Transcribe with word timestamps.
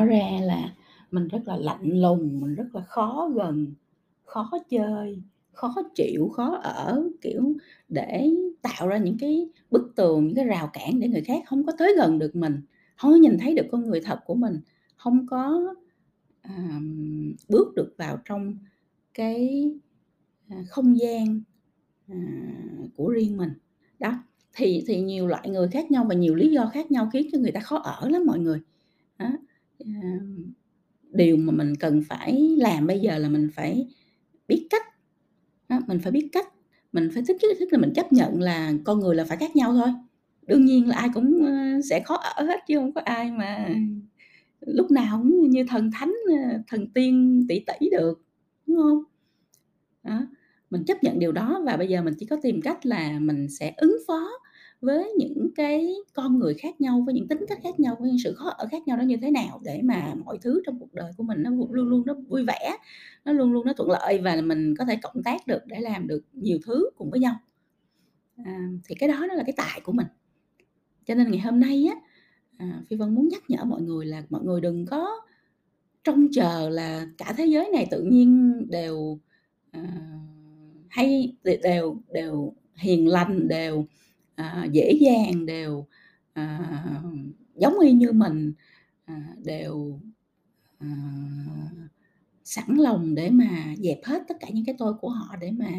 tỏ 0.00 0.04
ra 0.06 0.40
là 0.42 0.74
mình 1.10 1.28
rất 1.28 1.38
là 1.46 1.56
lạnh 1.56 2.00
lùng, 2.00 2.40
mình 2.40 2.54
rất 2.54 2.74
là 2.74 2.80
khó 2.82 3.30
gần, 3.34 3.74
khó 4.24 4.50
chơi, 4.70 5.22
khó 5.52 5.74
chịu, 5.94 6.28
khó 6.28 6.56
ở, 6.62 7.04
kiểu, 7.20 7.54
để 7.88 8.30
tạo 8.62 8.88
ra 8.88 8.96
những 8.98 9.18
cái 9.20 9.48
bức 9.70 9.92
tường, 9.96 10.26
những 10.26 10.36
cái 10.36 10.44
rào 10.44 10.70
cản 10.72 11.00
để 11.00 11.08
người 11.08 11.22
khác 11.22 11.42
không 11.46 11.66
có 11.66 11.72
tới 11.78 11.94
gần 11.96 12.18
được 12.18 12.36
mình, 12.36 12.60
không 12.96 13.10
có 13.12 13.16
nhìn 13.16 13.38
thấy 13.40 13.54
được 13.54 13.66
con 13.72 13.84
người 13.84 14.00
thật 14.00 14.18
của 14.26 14.34
mình, 14.34 14.60
không 14.96 15.26
có, 15.26 15.74
ờm, 16.42 17.34
bước 17.48 17.74
được 17.76 17.94
vào 17.98 18.18
trong 18.24 18.58
cái, 19.14 19.70
à, 20.48 20.64
không 20.68 20.98
gian, 21.00 21.42
à, 22.08 22.16
của 22.96 23.08
riêng 23.10 23.36
mình. 23.36 23.50
Đó, 24.00 24.12
thì 24.54 24.84
thì 24.86 25.00
nhiều 25.02 25.26
loại 25.26 25.50
người 25.50 25.68
khác 25.68 25.90
nhau 25.90 26.06
và 26.08 26.14
nhiều 26.14 26.34
lý 26.34 26.50
do 26.52 26.70
khác 26.74 26.92
nhau 26.92 27.10
khiến 27.12 27.28
cho 27.32 27.38
người 27.38 27.52
ta 27.52 27.60
khó 27.60 27.76
ở 27.78 28.08
lắm 28.10 28.26
mọi 28.26 28.38
người. 28.38 28.60
Đó, 29.18 29.30
điều 31.12 31.36
mà 31.36 31.52
mình 31.52 31.76
cần 31.76 32.02
phải 32.08 32.56
làm 32.58 32.86
bây 32.86 33.00
giờ 33.00 33.18
là 33.18 33.28
mình 33.28 33.48
phải 33.54 33.88
biết 34.48 34.66
cách, 34.70 34.82
đó, 35.68 35.80
mình 35.86 35.98
phải 35.98 36.12
biết 36.12 36.28
cách, 36.32 36.48
mình 36.92 37.10
phải 37.14 37.22
thích 37.28 37.36
thích 37.40 37.72
là 37.72 37.78
mình 37.78 37.92
chấp 37.94 38.12
nhận 38.12 38.40
là 38.40 38.72
con 38.84 39.00
người 39.00 39.14
là 39.14 39.24
phải 39.24 39.36
khác 39.36 39.56
nhau 39.56 39.72
thôi. 39.72 39.88
Đương 40.46 40.64
nhiên 40.64 40.88
là 40.88 40.96
ai 40.96 41.08
cũng, 41.14 41.46
sẽ 41.90 42.02
khó 42.04 42.14
ở 42.14 42.44
hết 42.44 42.60
chứ 42.68 42.76
không 42.76 42.92
có 42.92 43.00
ai 43.04 43.30
mà 43.30 43.68
lúc 44.60 44.90
nào 44.90 45.18
cũng 45.22 45.50
như 45.50 45.64
thần 45.68 45.90
thánh, 45.94 46.12
thần 46.68 46.86
tiên 46.94 47.46
tỷ 47.48 47.60
tỷ 47.66 47.90
được, 47.90 48.22
đúng 48.66 48.76
không? 48.76 49.02
Đó, 50.02 50.26
mình 50.70 50.84
chấp 50.84 51.02
nhận 51.02 51.18
điều 51.18 51.32
đó 51.32 51.62
và 51.66 51.76
bây 51.76 51.88
giờ 51.88 52.02
mình 52.02 52.14
chỉ 52.18 52.26
có 52.26 52.36
tìm 52.42 52.60
cách 52.62 52.86
là 52.86 53.18
mình 53.18 53.48
sẽ 53.48 53.74
ứng 53.76 53.96
phó 54.06 54.30
với 54.80 55.12
những 55.18 55.50
cái 55.56 55.94
con 56.14 56.38
người 56.38 56.54
khác 56.54 56.80
nhau, 56.80 57.02
với 57.06 57.14
những 57.14 57.28
tính 57.28 57.44
cách 57.48 57.58
khác 57.62 57.80
nhau, 57.80 57.96
với 58.00 58.08
những 58.08 58.18
sự 58.24 58.34
khó 58.34 58.50
ở 58.50 58.66
khác 58.70 58.82
nhau 58.86 58.96
đó 58.96 59.02
như 59.02 59.16
thế 59.16 59.30
nào 59.30 59.60
để 59.64 59.80
mà 59.84 60.14
mọi 60.24 60.38
thứ 60.42 60.62
trong 60.66 60.78
cuộc 60.78 60.94
đời 60.94 61.12
của 61.16 61.22
mình 61.22 61.42
nó 61.42 61.50
luôn 61.50 61.88
luôn 61.88 62.02
nó 62.06 62.14
vui 62.28 62.44
vẻ, 62.44 62.76
nó 63.24 63.32
luôn 63.32 63.52
luôn 63.52 63.66
nó 63.66 63.72
thuận 63.72 63.90
lợi 63.90 64.18
và 64.18 64.40
mình 64.40 64.74
có 64.78 64.84
thể 64.84 64.96
cộng 65.02 65.22
tác 65.22 65.46
được 65.46 65.60
để 65.66 65.80
làm 65.80 66.06
được 66.06 66.24
nhiều 66.32 66.58
thứ 66.66 66.90
cùng 66.96 67.10
với 67.10 67.20
nhau. 67.20 67.34
À, 68.44 68.68
thì 68.84 68.94
cái 68.94 69.08
đó 69.08 69.26
nó 69.28 69.34
là 69.34 69.42
cái 69.42 69.54
tài 69.56 69.80
của 69.84 69.92
mình. 69.92 70.06
Cho 71.06 71.14
nên 71.14 71.30
ngày 71.30 71.40
hôm 71.40 71.60
nay 71.60 71.86
á, 71.90 72.00
à, 72.56 72.82
Phi 72.88 72.96
Vân 72.96 73.14
muốn 73.14 73.28
nhắc 73.28 73.42
nhở 73.48 73.64
mọi 73.64 73.82
người 73.82 74.06
là 74.06 74.22
mọi 74.30 74.44
người 74.44 74.60
đừng 74.60 74.86
có 74.86 75.20
trông 76.04 76.28
chờ 76.32 76.68
là 76.68 77.06
cả 77.18 77.34
thế 77.36 77.46
giới 77.46 77.70
này 77.72 77.86
tự 77.90 78.02
nhiên 78.02 78.66
đều, 78.70 79.18
à, 79.70 79.82
hay 80.88 81.36
đều 81.42 81.96
đều 82.12 82.54
hiền 82.74 83.08
lành, 83.08 83.48
đều, 83.48 83.86
à, 84.40 84.66
dễ 84.72 84.92
dàng, 84.92 85.46
đều, 85.46 85.86
à, 86.32 87.02
giống 87.56 87.78
y 87.80 87.92
như 87.92 88.12
mình, 88.12 88.52
à, 89.04 89.34
đều, 89.44 90.00
à, 90.78 90.88
sẵn 92.44 92.76
lòng 92.76 93.14
để 93.14 93.30
mà 93.30 93.74
dẹp 93.78 93.98
hết 94.04 94.22
tất 94.28 94.34
cả 94.40 94.48
những 94.52 94.64
cái 94.64 94.74
tôi 94.78 94.94
của 94.94 95.08
họ 95.08 95.36
để 95.40 95.50
mà, 95.50 95.70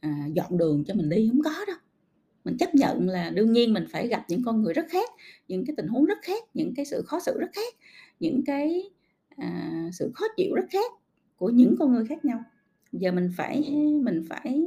à, 0.00 0.28
dọn 0.32 0.58
đường 0.58 0.84
cho 0.84 0.94
mình 0.94 1.08
đi, 1.08 1.28
không 1.28 1.42
có 1.42 1.64
đâu. 1.66 1.76
Mình 2.44 2.56
chấp 2.58 2.74
nhận 2.74 3.08
là 3.08 3.30
đương 3.30 3.52
nhiên 3.52 3.72
mình 3.72 3.84
phải 3.90 4.08
gặp 4.08 4.24
những 4.28 4.42
con 4.44 4.62
người 4.62 4.74
rất 4.74 4.86
khác, 4.88 5.10
những 5.48 5.66
cái 5.66 5.74
tình 5.76 5.88
huống 5.88 6.04
rất 6.04 6.18
khác, 6.22 6.42
những 6.54 6.74
cái 6.76 6.84
sự 6.84 7.02
khó 7.06 7.20
xử 7.20 7.40
rất 7.40 7.50
khác, 7.52 7.74
những 8.20 8.42
cái, 8.46 8.82
à, 9.36 9.72
sự 9.92 10.10
khó 10.14 10.26
chịu 10.36 10.54
rất 10.54 10.64
khác 10.70 10.92
của 11.36 11.50
những 11.50 11.76
con 11.78 11.92
người 11.92 12.06
khác 12.06 12.24
nhau. 12.24 12.44
Giờ 12.92 13.12
mình 13.12 13.30
phải 13.36 13.70
mình 14.02 14.22
phải 14.28 14.64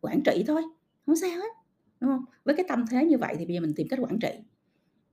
quản 0.00 0.20
trị 0.24 0.44
thôi, 0.46 0.62
không 1.06 1.16
sao 1.16 1.30
hết, 1.30 1.59
đúng 2.00 2.10
không 2.10 2.24
Với 2.44 2.54
cái 2.56 2.66
tâm 2.68 2.84
thế 2.90 3.04
như 3.04 3.18
vậy 3.18 3.34
thì 3.38 3.46
bây 3.46 3.54
giờ 3.54 3.60
mình 3.60 3.74
tìm 3.76 3.88
cách 3.88 4.00
quản 4.02 4.18
trị. 4.18 4.28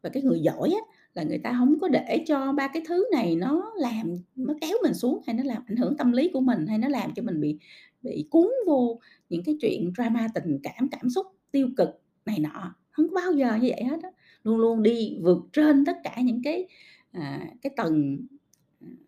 Và 0.01 0.09
cái 0.09 0.23
người 0.23 0.39
giỏi 0.39 0.71
á, 0.71 0.81
là 1.13 1.23
người 1.23 1.37
ta 1.37 1.55
không 1.59 1.79
có 1.79 1.87
để 1.87 2.23
cho 2.27 2.53
ba 2.53 2.67
cái 2.67 2.83
thứ 2.87 3.05
này 3.11 3.35
nó 3.35 3.71
làm 3.77 4.15
nó 4.35 4.53
kéo 4.61 4.77
mình 4.83 4.93
xuống, 4.93 5.21
hay 5.27 5.35
nó 5.35 5.43
làm 5.43 5.63
ảnh 5.67 5.77
hưởng 5.77 5.97
tâm 5.97 6.11
lý 6.11 6.29
của 6.33 6.41
mình, 6.41 6.67
hay 6.67 6.77
nó 6.77 6.87
làm 6.87 7.13
cho 7.13 7.23
mình 7.23 7.41
bị 7.41 7.57
bị 8.01 8.27
cuốn 8.29 8.47
vô 8.67 8.99
những 9.29 9.43
cái 9.43 9.57
chuyện 9.61 9.91
drama 9.97 10.27
tình 10.35 10.59
cảm, 10.63 10.89
cảm 10.89 11.09
xúc 11.09 11.27
tiêu 11.51 11.69
cực 11.77 11.89
này 12.25 12.39
nọ, 12.39 12.75
không 12.91 13.09
có 13.09 13.21
bao 13.21 13.31
giờ 13.33 13.55
như 13.55 13.69
vậy 13.69 13.83
hết 13.83 14.03
á. 14.03 14.09
Luôn 14.43 14.57
luôn 14.57 14.83
đi 14.83 15.17
vượt 15.21 15.39
trên 15.53 15.85
tất 15.85 15.97
cả 16.03 16.21
những 16.21 16.41
cái, 16.43 16.67
à, 17.11 17.47
cái 17.61 17.73
tầng, 17.77 18.17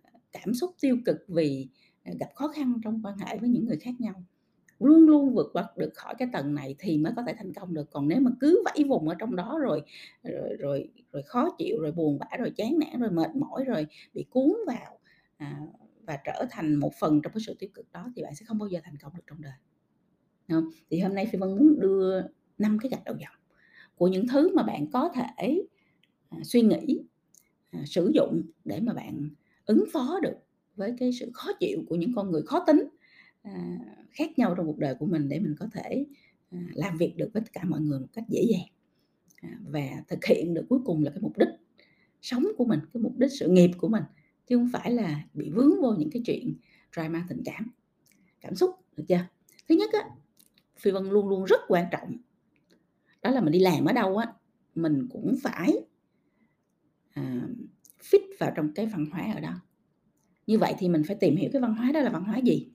à, 0.04 0.12
cảm 0.32 0.54
xúc 0.54 0.76
tiêu 0.82 0.98
cực 1.06 1.18
vì, 1.28 1.68
gặp 2.20 2.30
khó 2.36 2.48
khăn 2.48 2.74
trong 2.84 3.02
quan 3.04 3.18
hệ 3.18 3.38
với 3.38 3.50
những 3.50 3.66
người 3.66 3.78
khác 3.78 3.92
nhau. 4.00 4.24
Luôn 4.80 5.08
luôn 5.08 5.34
vượt 5.34 5.50
qua 5.54 5.68
được 5.78 5.92
khỏi 5.96 6.16
cái 6.18 6.28
tầng 6.34 6.56
này 6.56 6.76
thì 6.80 6.98
mới 6.98 7.14
có 7.16 7.24
thể 7.28 7.34
thành 7.38 7.54
công 7.54 7.74
được, 7.74 7.92
còn 7.92 8.08
nếu 8.08 8.20
mà 8.20 8.32
cứ 8.40 8.64
vẫy 8.66 8.84
vùng 8.84 9.10
ở 9.10 9.16
trong 9.20 9.36
đó 9.36 9.60
rồi 9.62 9.82
rồi 10.24 10.56
rồi 10.60 10.90
rồi 11.12 11.24
khó 11.24 11.56
chịu, 11.58 11.82
rồi 11.82 11.92
buồn 11.92 12.20
bã, 12.20 12.38
rồi 12.38 12.52
chán 12.56 12.80
nản, 12.80 13.02
rồi 13.02 13.12
mệt 13.12 13.36
mỏi, 13.36 13.64
rồi 13.64 13.88
bị 14.14 14.26
cuốn 14.30 14.54
vào, 14.68 15.00
à, 15.38 15.60
và 16.08 16.18
trở 16.26 16.46
thành 16.52 16.76
một 16.76 16.92
phần 17.00 17.22
trong 17.22 17.34
cái 17.34 17.42
sự 17.46 17.56
tiêu 17.60 17.70
cực 17.74 17.92
đó 17.92 18.12
thì 18.16 18.24
bạn 18.24 18.36
sẽ 18.36 18.46
không 18.46 18.58
bao 18.58 18.70
giờ 18.70 18.80
thành 18.84 18.98
công 19.02 19.16
được 19.16 19.24
trong 19.28 19.42
đời. 19.42 19.54
Hông? 20.50 20.70
Thì 20.90 21.00
hôm 21.00 21.16
nay 21.16 21.26
Phi 21.32 21.40
Vân 21.40 21.50
muốn 21.50 21.80
đưa 21.80 22.22
năm 22.58 22.78
cái 22.82 22.90
gạch 22.90 23.04
đầu 23.06 23.16
dòng 23.20 23.36
của 23.96 24.08
những 24.08 24.28
thứ 24.28 24.56
mà 24.56 24.64
bạn 24.64 24.88
có 24.92 25.10
thể, 25.16 25.64
à, 26.30 26.38
suy 26.44 26.62
nghĩ, 26.62 27.02
à, 27.72 27.80
sử 27.86 28.12
dụng 28.14 28.42
để 28.66 28.80
mà 28.80 28.94
bạn 28.94 29.30
ứng 29.66 29.86
phó 29.94 30.20
được 30.22 30.36
với 30.76 30.94
cái 31.00 31.12
sự 31.20 31.32
khó 31.34 31.52
chịu 31.60 31.84
của 31.90 31.96
những 31.96 32.12
con 32.16 32.32
người 32.32 32.42
khó 32.42 32.64
tính, 32.68 32.90
à, 33.42 33.80
khác 34.12 34.40
nhau 34.40 34.54
trong 34.58 34.66
cuộc 34.66 34.78
đời 34.78 34.96
của 34.96 35.06
mình 35.06 35.30
để 35.30 35.40
mình 35.40 35.56
có 35.60 35.68
thể, 35.74 36.06
à, 36.52 36.60
làm 36.74 36.98
việc 36.98 37.14
được 37.18 37.30
với 37.34 37.42
tất 37.44 37.54
cả 37.54 37.64
mọi 37.64 37.82
người 37.82 38.00
một 38.00 38.08
cách 38.14 38.24
dễ 38.30 38.42
dàng, 38.52 38.68
à, 39.42 39.60
và 39.68 40.04
thực 40.08 40.26
hiện 40.26 40.54
được 40.54 40.66
cuối 40.70 40.80
cùng 40.86 41.04
là 41.04 41.12
cái 41.12 41.22
mục 41.22 41.38
đích 41.38 41.50
sống 42.22 42.46
của 42.58 42.66
mình, 42.66 42.80
cái 42.94 43.04
mục 43.04 43.18
đích 43.18 43.32
sự 43.40 43.50
nghiệp 43.50 43.72
của 43.78 43.88
mình, 43.88 44.04
chứ 44.48 44.58
không 44.58 44.70
phải 44.74 44.92
là 44.92 45.24
bị 45.34 45.50
vướng 45.50 45.82
vô 45.82 45.94
những 45.94 46.10
cái 46.12 46.22
chuyện 46.26 46.56
drama 46.96 47.26
tình 47.30 47.42
cảm, 47.46 47.72
cảm 48.42 48.56
xúc, 48.56 48.72
được 48.98 49.04
chưa? 49.08 49.26
Thứ 49.70 49.76
nhất 49.76 49.90
á, 49.94 50.10
Phi 50.80 50.92
Vân 50.92 51.06
luôn 51.06 51.30
luôn 51.30 51.46
rất 51.46 51.60
quan 51.68 51.86
trọng 51.92 52.18
đó 53.22 53.32
là 53.32 53.42
mình 53.42 53.52
đi 53.52 53.60
làm 53.60 53.86
ở 53.86 53.94
đâu 53.94 54.18
á, 54.18 54.34
mình 54.76 55.08
cũng 55.12 55.36
phải, 55.44 55.74
à, 57.14 57.48
fit 58.02 58.20
vào 58.40 58.52
trong 58.56 58.74
cái 58.74 58.86
văn 58.86 59.06
hóa 59.12 59.32
ở 59.36 59.40
đó. 59.40 59.62
Như 60.48 60.58
vậy 60.58 60.74
thì 60.80 60.90
mình 60.90 61.04
phải 61.08 61.16
tìm 61.20 61.36
hiểu 61.36 61.50
cái 61.54 61.62
văn 61.62 61.76
hóa 61.76 61.92
đó 61.92 62.00
là 62.00 62.10
văn 62.10 62.24
hóa 62.24 62.38
gì. 62.38 62.70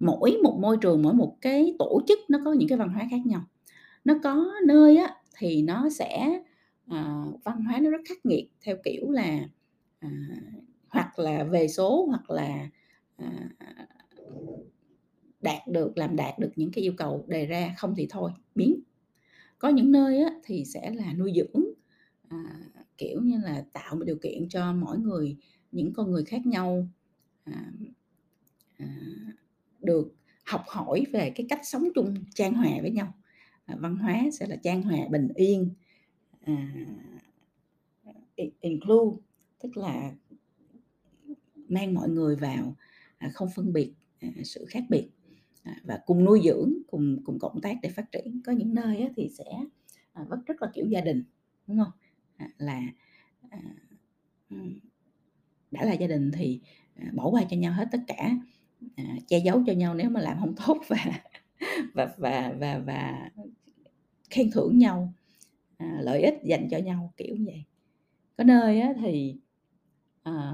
Mỗi 0.00 0.38
một 0.42 0.58
môi 0.60 0.76
trường, 0.80 1.02
mỗi 1.02 1.14
một 1.14 1.36
cái 1.40 1.74
tổ 1.78 2.00
chức 2.08 2.18
nó 2.28 2.38
có 2.44 2.52
những 2.52 2.68
cái 2.68 2.78
văn 2.78 2.88
hóa 2.88 3.02
khác 3.10 3.26
nhau. 3.26 3.44
Nó 4.04 4.14
có 4.22 4.52
nơi 4.66 4.96
á, 4.96 5.14
thì 5.38 5.62
nó 5.62 5.88
sẽ, 5.90 6.40
à, 6.86 7.24
văn 7.44 7.64
hóa 7.64 7.78
nó 7.82 7.90
rất 7.90 8.00
khắc 8.08 8.26
nghiệt 8.26 8.48
theo 8.62 8.76
kiểu 8.84 9.10
là, 9.10 9.48
à, 9.98 10.10
hoặc 10.88 11.18
là 11.18 11.44
về 11.44 11.68
số, 11.68 12.06
hoặc 12.08 12.30
là, 12.30 12.68
à, 13.16 13.50
đạt 15.40 15.68
được 15.68 15.98
làm 15.98 16.16
đạt 16.16 16.38
được 16.38 16.50
những 16.56 16.70
cái 16.72 16.84
yêu 16.84 16.92
cầu 16.96 17.24
đề 17.28 17.46
ra, 17.46 17.74
không 17.78 17.94
thì 17.96 18.06
thôi, 18.10 18.30
biến. 18.54 18.80
Có 19.58 19.68
những 19.68 19.92
nơi 19.92 20.18
á, 20.18 20.30
thì 20.44 20.64
sẽ 20.64 20.90
là 20.94 21.12
nuôi 21.12 21.32
dưỡng, 21.36 21.64
à, 22.28 22.60
kiểu 22.98 23.20
như 23.22 23.38
là, 23.44 23.64
tạo 23.72 23.96
một 23.96 24.04
điều 24.04 24.16
kiện 24.16 24.48
cho 24.48 24.72
mỗi 24.72 24.98
người, 24.98 25.36
những 25.72 25.92
con 25.92 26.10
người 26.12 26.24
khác 26.24 26.46
nhau, 26.46 26.88
à, 27.44 27.72
à, 28.78 28.86
được 29.84 30.14
học 30.44 30.64
hỏi 30.66 31.04
về 31.12 31.32
cái 31.34 31.46
cách 31.48 31.60
sống 31.62 31.88
chung 31.94 32.14
trang 32.34 32.54
hòa 32.54 32.70
với 32.80 32.90
nhau. 32.90 33.14
À, 33.64 33.76
văn 33.78 33.96
hóa 33.96 34.22
sẽ 34.32 34.46
là 34.46 34.56
trang 34.56 34.82
hòa, 34.82 34.98
bình 35.10 35.28
yên, 35.34 35.70
à, 36.40 36.74
include, 38.60 39.16
tức 39.58 39.76
là 39.76 40.12
mang 41.68 41.94
mọi 41.94 42.08
người 42.08 42.36
vào, 42.36 42.76
à, 43.18 43.30
không 43.34 43.48
phân 43.54 43.72
biệt, 43.72 43.92
à, 44.20 44.28
sự 44.44 44.64
khác 44.68 44.84
biệt, 44.88 45.08
à, 45.62 45.76
và 45.84 46.00
cùng 46.06 46.24
nuôi 46.24 46.40
dưỡng, 46.44 46.72
cùng 46.86 47.18
cùng 47.24 47.38
cộng 47.38 47.60
tác 47.60 47.76
để 47.82 47.88
phát 47.88 48.12
triển. 48.12 48.40
Có 48.44 48.52
những 48.52 48.74
nơi 48.74 49.00
á, 49.00 49.08
thì 49.16 49.30
sẽ, 49.38 49.44
à, 50.12 50.24
rất 50.30 50.38
rất 50.46 50.62
là 50.62 50.70
kiểu 50.74 50.86
gia 50.86 51.00
đình, 51.00 51.24
đúng 51.66 51.78
không? 51.78 51.92
À, 52.36 52.48
là, 52.58 52.82
à, 53.50 53.58
đã 55.70 55.84
là 55.84 55.92
gia 55.92 56.06
đình 56.06 56.30
thì, 56.32 56.60
à, 56.94 57.10
bỏ 57.14 57.30
qua 57.30 57.42
cho 57.50 57.56
nhau 57.56 57.72
hết 57.72 57.88
tất 57.92 58.00
cả, 58.06 58.36
à, 58.96 59.04
che 59.28 59.38
giấu 59.38 59.62
cho 59.66 59.72
nhau 59.72 59.94
nếu 59.94 60.10
mà 60.10 60.20
làm 60.20 60.38
không 60.40 60.54
tốt 60.66 60.78
và 60.88 60.96
và 61.94 62.14
và 62.18 62.54
và 62.58 62.78
và 62.78 63.30
khen 64.30 64.50
thưởng 64.50 64.78
nhau, 64.78 65.12
à, 65.76 65.98
lợi 66.00 66.22
ích 66.22 66.34
dành 66.44 66.68
cho 66.70 66.78
nhau, 66.78 67.12
kiểu 67.16 67.36
như 67.36 67.44
vậy. 67.46 67.64
Có 68.36 68.44
nơi 68.44 68.80
á, 68.80 68.92
thì, 69.00 69.36
à, 70.22 70.52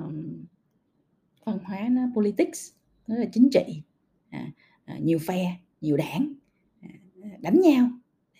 văn 1.44 1.58
hóa 1.64 1.88
nó 1.90 2.02
politics, 2.14 2.72
nó 3.06 3.16
là 3.16 3.24
chính 3.32 3.50
trị, 3.52 3.82
à, 4.30 4.50
à, 4.84 4.98
nhiều 4.98 5.18
phe, 5.18 5.56
nhiều 5.80 5.96
đảng, 5.96 6.32
à, 6.82 6.88
đánh 7.40 7.60
nhau 7.60 7.88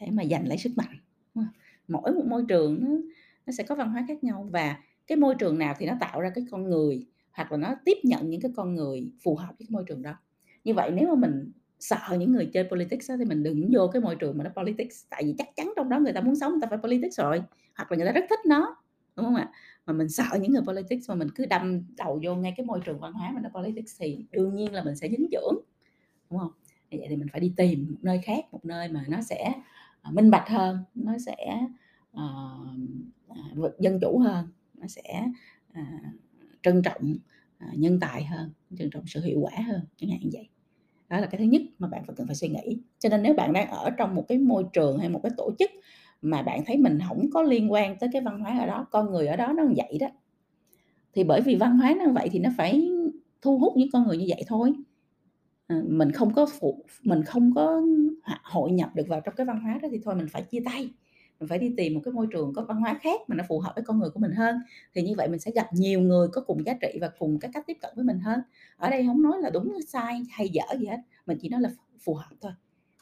để 0.00 0.10
mà 0.10 0.24
giành 0.24 0.48
lấy 0.48 0.58
sức 0.58 0.72
mạnh. 0.76 0.96
Mỗi 1.88 2.12
một 2.12 2.26
môi 2.26 2.44
trường 2.48 2.84
nó 2.84 2.90
nó 3.46 3.52
sẽ 3.52 3.64
có 3.64 3.74
văn 3.74 3.90
hóa 3.90 4.04
khác 4.08 4.24
nhau 4.24 4.48
và 4.52 4.76
cái 5.06 5.16
môi 5.16 5.34
trường 5.38 5.58
nào 5.58 5.74
thì 5.78 5.86
nó 5.86 5.96
tạo 6.00 6.20
ra 6.20 6.30
cái 6.34 6.44
con 6.50 6.62
người, 6.64 7.06
hoặc 7.32 7.52
là 7.52 7.58
nó 7.58 7.74
tiếp 7.84 7.96
nhận 8.02 8.30
những 8.30 8.40
cái 8.40 8.52
con 8.56 8.74
người 8.74 9.12
phù 9.22 9.36
hợp 9.36 9.54
với 9.58 9.66
cái 9.66 9.68
môi 9.70 9.84
trường 9.86 10.02
đó. 10.02 10.14
Như 10.64 10.74
vậy 10.74 10.90
nếu 10.90 11.08
mà 11.08 11.14
mình 11.14 11.52
sợ 11.78 12.16
những 12.18 12.32
người 12.32 12.50
chơi 12.52 12.64
politics 12.70 13.10
đó, 13.10 13.16
thì 13.18 13.24
mình 13.24 13.42
đừng 13.42 13.70
vô 13.72 13.88
cái 13.92 14.02
môi 14.02 14.16
trường 14.16 14.38
mà 14.38 14.44
nó 14.44 14.50
politics, 14.56 15.04
tại 15.10 15.22
vì 15.24 15.34
chắc 15.38 15.48
chắn 15.56 15.72
trong 15.76 15.88
đó 15.88 15.98
người 15.98 16.12
ta 16.12 16.20
muốn 16.20 16.36
sống 16.36 16.52
người 16.52 16.60
ta 16.62 16.66
phải 16.70 16.78
politics 16.78 17.18
rồi, 17.18 17.42
hoặc 17.76 17.92
là 17.92 17.96
người 17.96 18.06
ta 18.06 18.12
rất 18.12 18.24
thích 18.30 18.40
nó, 18.46 18.76
đúng 19.16 19.26
không 19.26 19.34
ạ? 19.34 19.50
Mà 19.86 19.92
mình 19.92 20.08
sợ 20.08 20.24
những 20.40 20.52
người 20.52 20.62
politics 20.66 21.08
mà 21.08 21.14
mình 21.14 21.28
cứ 21.34 21.46
đâm 21.46 21.82
đầu 21.96 22.20
vô 22.24 22.34
ngay 22.34 22.54
cái 22.56 22.66
môi 22.66 22.80
trường 22.84 23.00
văn 23.00 23.12
hóa 23.12 23.30
mà 23.34 23.40
nó 23.40 23.48
politics 23.48 23.96
thì 24.00 24.24
đương 24.32 24.54
nhiên 24.54 24.72
là 24.72 24.84
mình 24.84 24.96
sẽ 24.96 25.08
dính 25.08 25.26
chưởng, 25.30 25.54
đúng 26.30 26.40
không? 26.40 26.50
Như 26.90 26.98
vậy 27.00 27.06
thì 27.10 27.16
mình 27.16 27.28
phải 27.32 27.40
đi 27.40 27.52
tìm 27.56 27.86
một 27.90 27.98
nơi 28.02 28.20
khác, 28.22 28.44
một 28.52 28.64
nơi 28.64 28.88
mà 28.88 29.04
nó 29.08 29.22
sẽ, 29.22 29.52
à, 30.02 30.10
minh 30.10 30.30
bạch 30.30 30.48
hơn, 30.48 30.78
nó 30.94 31.18
sẽ, 31.18 31.60
uh, 32.12 33.80
dân 33.80 33.98
chủ 34.00 34.18
hơn, 34.18 34.48
nó 34.74 34.86
sẽ, 34.86 35.26
uh, 35.72 36.04
trân 36.62 36.82
trọng, 36.82 37.14
à, 37.58 37.68
nhân 37.74 38.00
tài 38.00 38.24
hơn, 38.24 38.50
trân 38.78 38.90
trọng 38.90 39.06
sự 39.06 39.20
hiệu 39.24 39.40
quả 39.40 39.52
hơn, 39.66 39.80
chẳng 39.96 40.10
hạn 40.10 40.20
như 40.22 40.30
vậy. 40.32 40.48
Đó 41.08 41.20
là 41.20 41.26
cái 41.26 41.38
thứ 41.38 41.44
nhất 41.44 41.62
mà 41.78 41.88
bạn 41.88 42.02
phải 42.06 42.16
cần 42.16 42.26
phải 42.26 42.36
suy 42.36 42.48
nghĩ. 42.48 42.78
Cho 42.98 43.08
nên 43.08 43.22
nếu 43.22 43.34
bạn 43.34 43.52
đang 43.52 43.70
ở 43.70 43.90
trong 43.90 44.14
một 44.14 44.24
cái 44.28 44.38
môi 44.38 44.64
trường 44.72 44.98
hay 44.98 45.08
một 45.08 45.20
cái 45.22 45.32
tổ 45.36 45.50
chức 45.58 45.70
mà 46.22 46.42
bạn 46.42 46.64
thấy 46.66 46.76
mình 46.76 46.98
không 47.08 47.30
có 47.32 47.42
liên 47.42 47.72
quan 47.72 47.98
tới 47.98 48.08
cái 48.12 48.22
văn 48.22 48.40
hóa 48.40 48.58
ở 48.58 48.66
đó, 48.66 48.86
con 48.90 49.10
người 49.10 49.26
ở 49.26 49.36
đó 49.36 49.52
nó 49.52 49.64
vậy 49.76 49.98
đó, 50.00 50.08
thì 51.14 51.24
bởi 51.24 51.40
vì 51.40 51.54
văn 51.54 51.78
hóa 51.78 51.94
nó 51.98 52.12
vậy 52.12 52.28
thì 52.32 52.38
nó 52.38 52.50
phải 52.56 52.90
thu 53.42 53.58
hút 53.58 53.76
những 53.76 53.88
con 53.92 54.06
người 54.06 54.16
như 54.16 54.26
vậy 54.28 54.42
thôi. 54.46 54.72
À, 55.66 55.82
mình 55.86 56.12
không 56.12 56.34
có 56.34 56.46
phụ 56.60 56.84
mình 57.02 57.22
không 57.22 57.54
có 57.54 57.82
hội 58.42 58.72
nhập 58.72 58.94
được 58.94 59.08
vào 59.08 59.20
trong 59.20 59.34
cái 59.36 59.46
văn 59.46 59.60
hóa 59.60 59.78
đó 59.82 59.88
thì 59.92 60.00
thôi 60.04 60.14
mình 60.14 60.26
phải 60.30 60.42
chia 60.42 60.60
tay, 60.64 60.90
mình 61.40 61.48
phải 61.48 61.58
đi 61.58 61.74
tìm 61.76 61.94
một 61.94 62.00
cái 62.04 62.12
môi 62.12 62.26
trường 62.32 62.52
có 62.54 62.64
văn 62.64 62.80
hóa 62.80 62.98
khác 63.02 63.20
mà 63.28 63.36
nó 63.36 63.44
phù 63.48 63.58
hợp 63.60 63.72
với 63.74 63.84
con 63.84 63.98
người 63.98 64.10
của 64.10 64.20
mình 64.20 64.32
hơn, 64.32 64.56
thì 64.94 65.02
như 65.02 65.14
vậy 65.16 65.28
mình 65.28 65.40
sẽ 65.40 65.50
gặp 65.50 65.66
nhiều 65.72 66.00
người 66.00 66.28
có 66.32 66.40
cùng 66.40 66.66
giá 66.66 66.74
trị 66.80 66.98
và 67.00 67.10
cùng 67.18 67.38
cái 67.38 67.50
cách 67.54 67.64
tiếp 67.66 67.76
cận 67.80 67.92
với 67.96 68.04
mình 68.04 68.18
hơn. 68.18 68.40
Ở 68.76 68.90
đây 68.90 69.06
không 69.06 69.22
nói 69.22 69.38
là 69.40 69.50
đúng 69.50 69.78
sai 69.88 70.22
hay 70.30 70.48
dở 70.48 70.64
gì 70.80 70.86
hết, 70.86 70.98
mình 71.26 71.38
chỉ 71.40 71.48
nói 71.48 71.60
là 71.60 71.70
phù 72.00 72.14
hợp 72.14 72.30
thôi, 72.40 72.52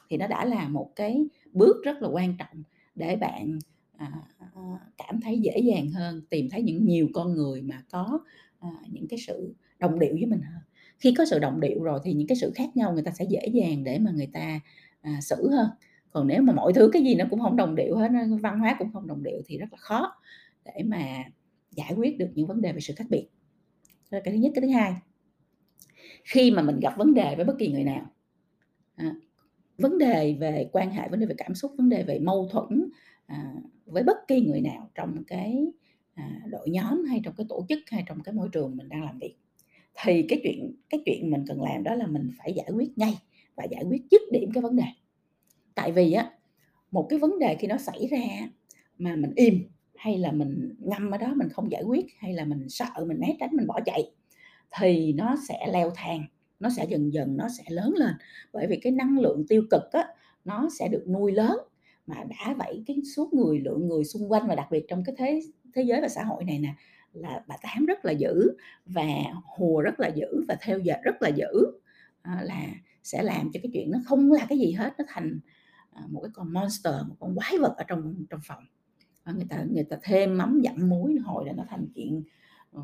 thì 0.09 0.17
nó 0.17 0.27
đã 0.27 0.45
là 0.45 0.67
một 0.67 0.91
cái 0.95 1.27
bước 1.51 1.75
rất 1.83 2.01
là 2.01 2.09
quan 2.09 2.37
trọng 2.37 2.63
để 2.95 3.15
bạn, 3.15 3.59
à, 3.97 4.11
à, 4.39 4.49
cảm 4.97 5.21
thấy 5.21 5.39
dễ 5.39 5.59
dàng 5.59 5.91
hơn, 5.91 6.21
tìm 6.29 6.49
thấy 6.49 6.63
những 6.63 6.85
nhiều 6.85 7.07
con 7.13 7.33
người 7.33 7.61
mà 7.61 7.83
có, 7.91 8.19
à, 8.59 8.69
những 8.91 9.07
cái 9.07 9.19
sự 9.27 9.53
đồng 9.79 9.99
điệu 9.99 10.13
với 10.13 10.25
mình 10.25 10.41
hơn. 10.41 10.61
Khi 10.99 11.13
có 11.17 11.25
sự 11.25 11.39
đồng 11.39 11.59
điệu 11.59 11.83
rồi 11.83 11.99
thì 12.03 12.13
những 12.13 12.27
cái 12.27 12.35
sự 12.35 12.51
khác 12.55 12.77
nhau 12.77 12.93
người 12.93 13.03
ta 13.03 13.11
sẽ 13.11 13.25
dễ 13.29 13.47
dàng 13.53 13.83
để 13.83 13.99
mà 13.99 14.11
người 14.11 14.29
ta, 14.33 14.59
à, 15.01 15.19
xử 15.21 15.49
hơn, 15.51 15.69
còn 16.11 16.27
nếu 16.27 16.41
mà 16.41 16.53
mọi 16.53 16.73
thứ 16.73 16.89
cái 16.93 17.03
gì 17.03 17.15
nó 17.15 17.25
cũng 17.29 17.39
không 17.39 17.55
đồng 17.55 17.75
điệu 17.75 17.97
hết 17.97 18.09
văn 18.41 18.59
hóa 18.59 18.75
cũng 18.79 18.91
không 18.93 19.07
đồng 19.07 19.23
điệu 19.23 19.41
thì 19.45 19.57
rất 19.57 19.67
là 19.71 19.77
khó 19.77 20.15
để 20.65 20.83
mà 20.85 21.23
giải 21.71 21.93
quyết 21.97 22.17
được 22.17 22.29
những 22.35 22.47
vấn 22.47 22.61
đề 22.61 22.73
về 22.73 22.79
sự 22.79 22.93
khác 22.97 23.05
biệt. 23.09 23.27
Đó 24.11 24.17
là 24.17 24.21
cái 24.23 24.33
thứ 24.33 24.39
nhất. 24.39 24.51
Cái 24.55 24.61
thứ 24.61 24.69
hai, 24.69 24.93
khi 26.23 26.51
mà 26.51 26.61
mình 26.61 26.79
gặp 26.79 26.97
vấn 26.97 27.13
đề 27.13 27.35
với 27.35 27.45
bất 27.45 27.55
kỳ 27.59 27.67
người 27.67 27.83
nào, 27.83 28.05
à, 28.95 29.15
vấn 29.77 29.97
đề 29.97 30.37
về 30.39 30.69
quan 30.71 30.91
hệ, 30.91 31.09
vấn 31.09 31.19
đề 31.19 31.25
về 31.25 31.35
cảm 31.37 31.55
xúc, 31.55 31.71
vấn 31.77 31.89
đề 31.89 32.03
về 32.03 32.19
mâu 32.19 32.49
thuẫn, 32.51 32.89
à, 33.25 33.53
với 33.85 34.03
bất 34.03 34.17
kỳ 34.27 34.41
người 34.41 34.61
nào 34.61 34.89
trong 34.95 35.23
cái, 35.27 35.67
à, 36.13 36.41
đội 36.49 36.69
nhóm 36.69 37.05
hay 37.05 37.21
trong 37.23 37.33
cái 37.37 37.45
tổ 37.49 37.65
chức 37.69 37.79
hay 37.91 38.03
trong 38.07 38.23
cái 38.23 38.33
môi 38.33 38.49
trường 38.51 38.77
mình 38.77 38.89
đang 38.89 39.03
làm 39.03 39.19
việc, 39.19 39.35
thì 40.03 40.25
cái 40.29 40.39
chuyện 40.43 40.75
cái 40.89 41.01
chuyện 41.05 41.31
mình 41.31 41.45
cần 41.47 41.61
làm 41.61 41.83
đó 41.83 41.95
là 41.95 42.07
mình 42.07 42.31
phải 42.37 42.53
giải 42.53 42.69
quyết 42.73 42.97
ngay 42.97 43.17
và 43.55 43.63
giải 43.71 43.83
quyết 43.89 44.01
dứt 44.11 44.21
điểm 44.31 44.49
cái 44.53 44.61
vấn 44.61 44.75
đề. 44.75 44.83
Tại 45.81 45.91
vì 45.91 46.13
á, 46.13 46.31
một 46.91 47.07
cái 47.09 47.19
vấn 47.19 47.39
đề 47.39 47.55
khi 47.59 47.67
nó 47.67 47.77
xảy 47.77 48.07
ra 48.11 48.49
mà 48.97 49.15
mình 49.15 49.31
im 49.35 49.63
hay 49.95 50.17
là 50.17 50.31
mình 50.31 50.75
ngâm 50.79 51.11
ở 51.11 51.17
đó 51.17 51.33
mình 51.35 51.49
không 51.49 51.71
giải 51.71 51.83
quyết, 51.83 52.05
hay 52.17 52.33
là 52.33 52.45
mình 52.45 52.69
sợ, 52.69 53.05
mình 53.07 53.19
né 53.19 53.35
tránh, 53.39 53.49
mình 53.53 53.67
bỏ 53.67 53.79
chạy 53.85 54.11
thì 54.79 55.13
nó 55.13 55.35
sẽ 55.47 55.67
leo 55.73 55.91
thang, 55.95 56.23
nó 56.59 56.69
sẽ 56.69 56.85
dần 56.89 57.13
dần 57.13 57.37
nó 57.37 57.47
sẽ 57.57 57.63
lớn 57.67 57.93
lên. 57.97 58.13
Bởi 58.53 58.67
vì 58.67 58.79
cái 58.81 58.91
năng 58.91 59.19
lượng 59.19 59.45
tiêu 59.49 59.63
cực 59.71 59.91
á, 59.91 60.07
nó 60.45 60.69
sẽ 60.79 60.87
được 60.87 61.05
nuôi 61.07 61.31
lớn, 61.31 61.57
mà 62.07 62.15
đã 62.29 62.53
vậy 62.57 62.83
cái 62.87 62.97
số 63.15 63.29
người 63.31 63.59
lượng 63.59 63.87
người 63.87 64.03
xung 64.03 64.31
quanh 64.31 64.47
và 64.47 64.55
đặc 64.55 64.67
biệt 64.71 64.85
trong 64.87 65.03
cái 65.03 65.15
thế 65.17 65.41
thế 65.73 65.81
giới 65.81 66.01
và 66.01 66.07
xã 66.07 66.23
hội 66.23 66.43
này 66.43 66.59
nè, 66.59 66.73
là 67.13 67.43
bà 67.47 67.55
tám 67.61 67.85
rất 67.85 68.05
là 68.05 68.11
dữ 68.11 68.51
và 68.85 69.07
hùa 69.57 69.81
rất 69.81 69.99
là 69.99 70.07
dữ 70.07 70.27
và 70.47 70.57
theo 70.61 70.79
dệt 70.79 70.97
rất 71.03 71.21
là 71.21 71.29
dữ, 71.29 71.47
à, 72.21 72.41
là 72.43 72.65
sẽ 73.03 73.23
làm 73.23 73.51
cho 73.53 73.59
cái 73.63 73.69
chuyện 73.73 73.91
nó 73.91 73.99
không 74.05 74.31
là 74.31 74.45
cái 74.49 74.59
gì 74.59 74.71
hết, 74.71 74.93
nó 74.97 75.05
thành, 75.07 75.39
À, 75.91 76.01
một 76.09 76.21
cái 76.21 76.31
con 76.33 76.53
monster, 76.53 76.93
một 77.07 77.15
con 77.19 77.35
quái 77.35 77.57
vật 77.59 77.73
ở 77.77 77.83
trong 77.87 78.25
trong 78.29 78.39
phòng. 78.43 78.63
à, 79.23 79.33
người 79.33 79.45
ta 79.49 79.63
người 79.71 79.83
ta 79.83 79.97
thêm 80.03 80.37
mắm 80.37 80.61
dặm 80.63 80.89
muối 80.89 81.17
hồi 81.23 81.45
là 81.45 81.53
nó 81.53 81.63
thành 81.69 81.87
chuyện, 81.95 82.23
ờ, 82.71 82.81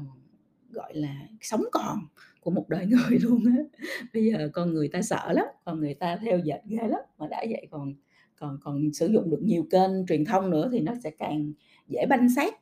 gọi 0.69 0.95
là, 0.95 1.27
sống 1.41 1.63
còn 1.71 1.99
của 2.41 2.51
một 2.51 2.69
đời 2.69 2.85
người 2.89 3.19
luôn 3.19 3.43
á. 3.45 3.79
Bây 4.13 4.25
giờ 4.25 4.49
con 4.53 4.73
người 4.73 4.87
ta 4.87 5.01
sợ 5.01 5.33
lắm, 5.33 5.45
con 5.65 5.79
người 5.79 5.93
ta 5.93 6.17
theo 6.17 6.39
dệt 6.39 6.59
ghê 6.65 6.87
lắm, 6.87 7.01
mà 7.17 7.27
đã 7.27 7.45
vậy 7.49 7.67
còn 7.71 7.93
còn 8.39 8.57
còn 8.61 8.93
sử 8.93 9.07
dụng 9.07 9.29
được 9.29 9.39
nhiều 9.43 9.67
kênh 9.71 10.05
truyền 10.07 10.25
thông 10.25 10.49
nữa 10.49 10.69
thì 10.71 10.79
nó 10.79 10.93
sẽ 11.03 11.11
càng 11.19 11.53
dễ 11.87 12.05
banh 12.09 12.29
xác, 12.35 12.53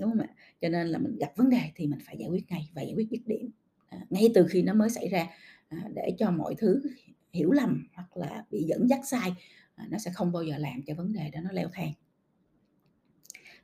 đúng 0.00 0.10
không 0.10 0.20
ạ? 0.20 0.28
Cho 0.60 0.68
nên 0.68 0.86
là 0.86 0.98
mình 0.98 1.16
gặp 1.20 1.32
vấn 1.36 1.50
đề 1.50 1.60
thì 1.74 1.86
mình 1.86 1.98
phải 2.06 2.16
giải 2.18 2.28
quyết 2.28 2.44
ngay 2.50 2.70
và 2.74 2.82
giải 2.82 2.94
quyết 2.96 3.10
dứt 3.10 3.20
điểm, 3.26 3.50
à, 3.88 3.98
ngay 4.10 4.28
từ 4.34 4.46
khi 4.50 4.62
nó 4.62 4.74
mới 4.74 4.90
xảy 4.90 5.08
ra, 5.08 5.26
à, 5.68 5.78
để 5.94 6.14
cho 6.18 6.30
mọi 6.30 6.54
thứ 6.58 6.82
hiểu 7.32 7.50
lầm 7.52 7.86
hoặc 7.94 8.16
là 8.16 8.44
bị 8.50 8.62
dẫn 8.62 8.88
dắt 8.88 9.00
sai, 9.04 9.32
À, 9.82 9.86
nó 9.90 9.98
sẽ 9.98 10.10
không 10.14 10.32
bao 10.32 10.42
giờ 10.42 10.58
làm 10.58 10.82
cho 10.86 10.94
vấn 10.94 11.12
đề 11.12 11.30
đó 11.30 11.40
nó 11.44 11.50
leo 11.52 11.68
thang. 11.72 11.92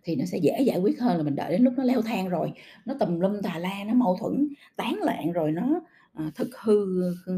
Thì 0.02 0.16
nó 0.16 0.24
sẽ 0.24 0.38
dễ 0.38 0.62
giải 0.62 0.78
quyết 0.78 1.00
hơn 1.00 1.16
là 1.16 1.22
mình 1.22 1.34
đợi 1.36 1.52
đến 1.52 1.62
lúc 1.62 1.74
nó 1.76 1.84
leo 1.84 2.02
thang 2.02 2.28
rồi, 2.28 2.52
nó 2.84 2.94
tùm 3.00 3.20
lum 3.20 3.42
tà 3.42 3.58
la, 3.58 3.84
nó 3.86 3.94
mâu 3.94 4.16
thuẫn 4.20 4.48
tán 4.76 4.98
loạn 5.02 5.32
rồi 5.32 5.52
nó, 5.52 5.80
à, 6.12 6.30
thực 6.34 6.56
hư, 6.56 6.86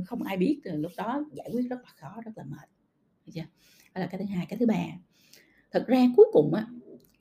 không 0.06 0.22
ai 0.22 0.36
biết, 0.36 0.60
rồi 0.64 0.78
lúc 0.78 0.92
đó 0.96 1.24
giải 1.32 1.50
quyết 1.52 1.62
rất 1.70 1.80
là 1.82 1.90
khó, 1.96 2.20
rất 2.24 2.30
là 2.36 2.44
mệt, 2.44 2.68
được 3.26 3.32
chưa? 3.34 3.44
Đó 3.94 4.00
là 4.00 4.06
cái 4.06 4.18
thứ 4.18 4.24
hai. 4.34 4.46
Cái 4.46 4.58
thứ 4.58 4.66
ba, 4.66 4.84
thực 5.70 5.86
ra 5.86 6.06
cuối 6.16 6.26
cùng 6.32 6.54
á, 6.54 6.66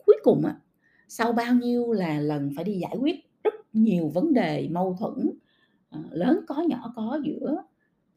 cuối 0.06 0.16
cùng 0.24 0.46
á, 0.46 0.56
sau 1.08 1.32
bao 1.32 1.54
nhiêu 1.54 1.92
là 1.92 2.20
lần 2.20 2.52
phải 2.56 2.64
đi 2.64 2.80
giải 2.80 2.96
quyết 3.00 3.16
rất 3.44 3.54
nhiều 3.74 4.10
vấn 4.10 4.34
đề 4.34 4.70
mâu 4.72 4.96
thuẫn, 5.00 5.32
à, 5.90 6.00
lớn 6.12 6.40
có 6.48 6.62
nhỏ 6.62 6.94
có 6.96 7.20
giữa 7.24 7.64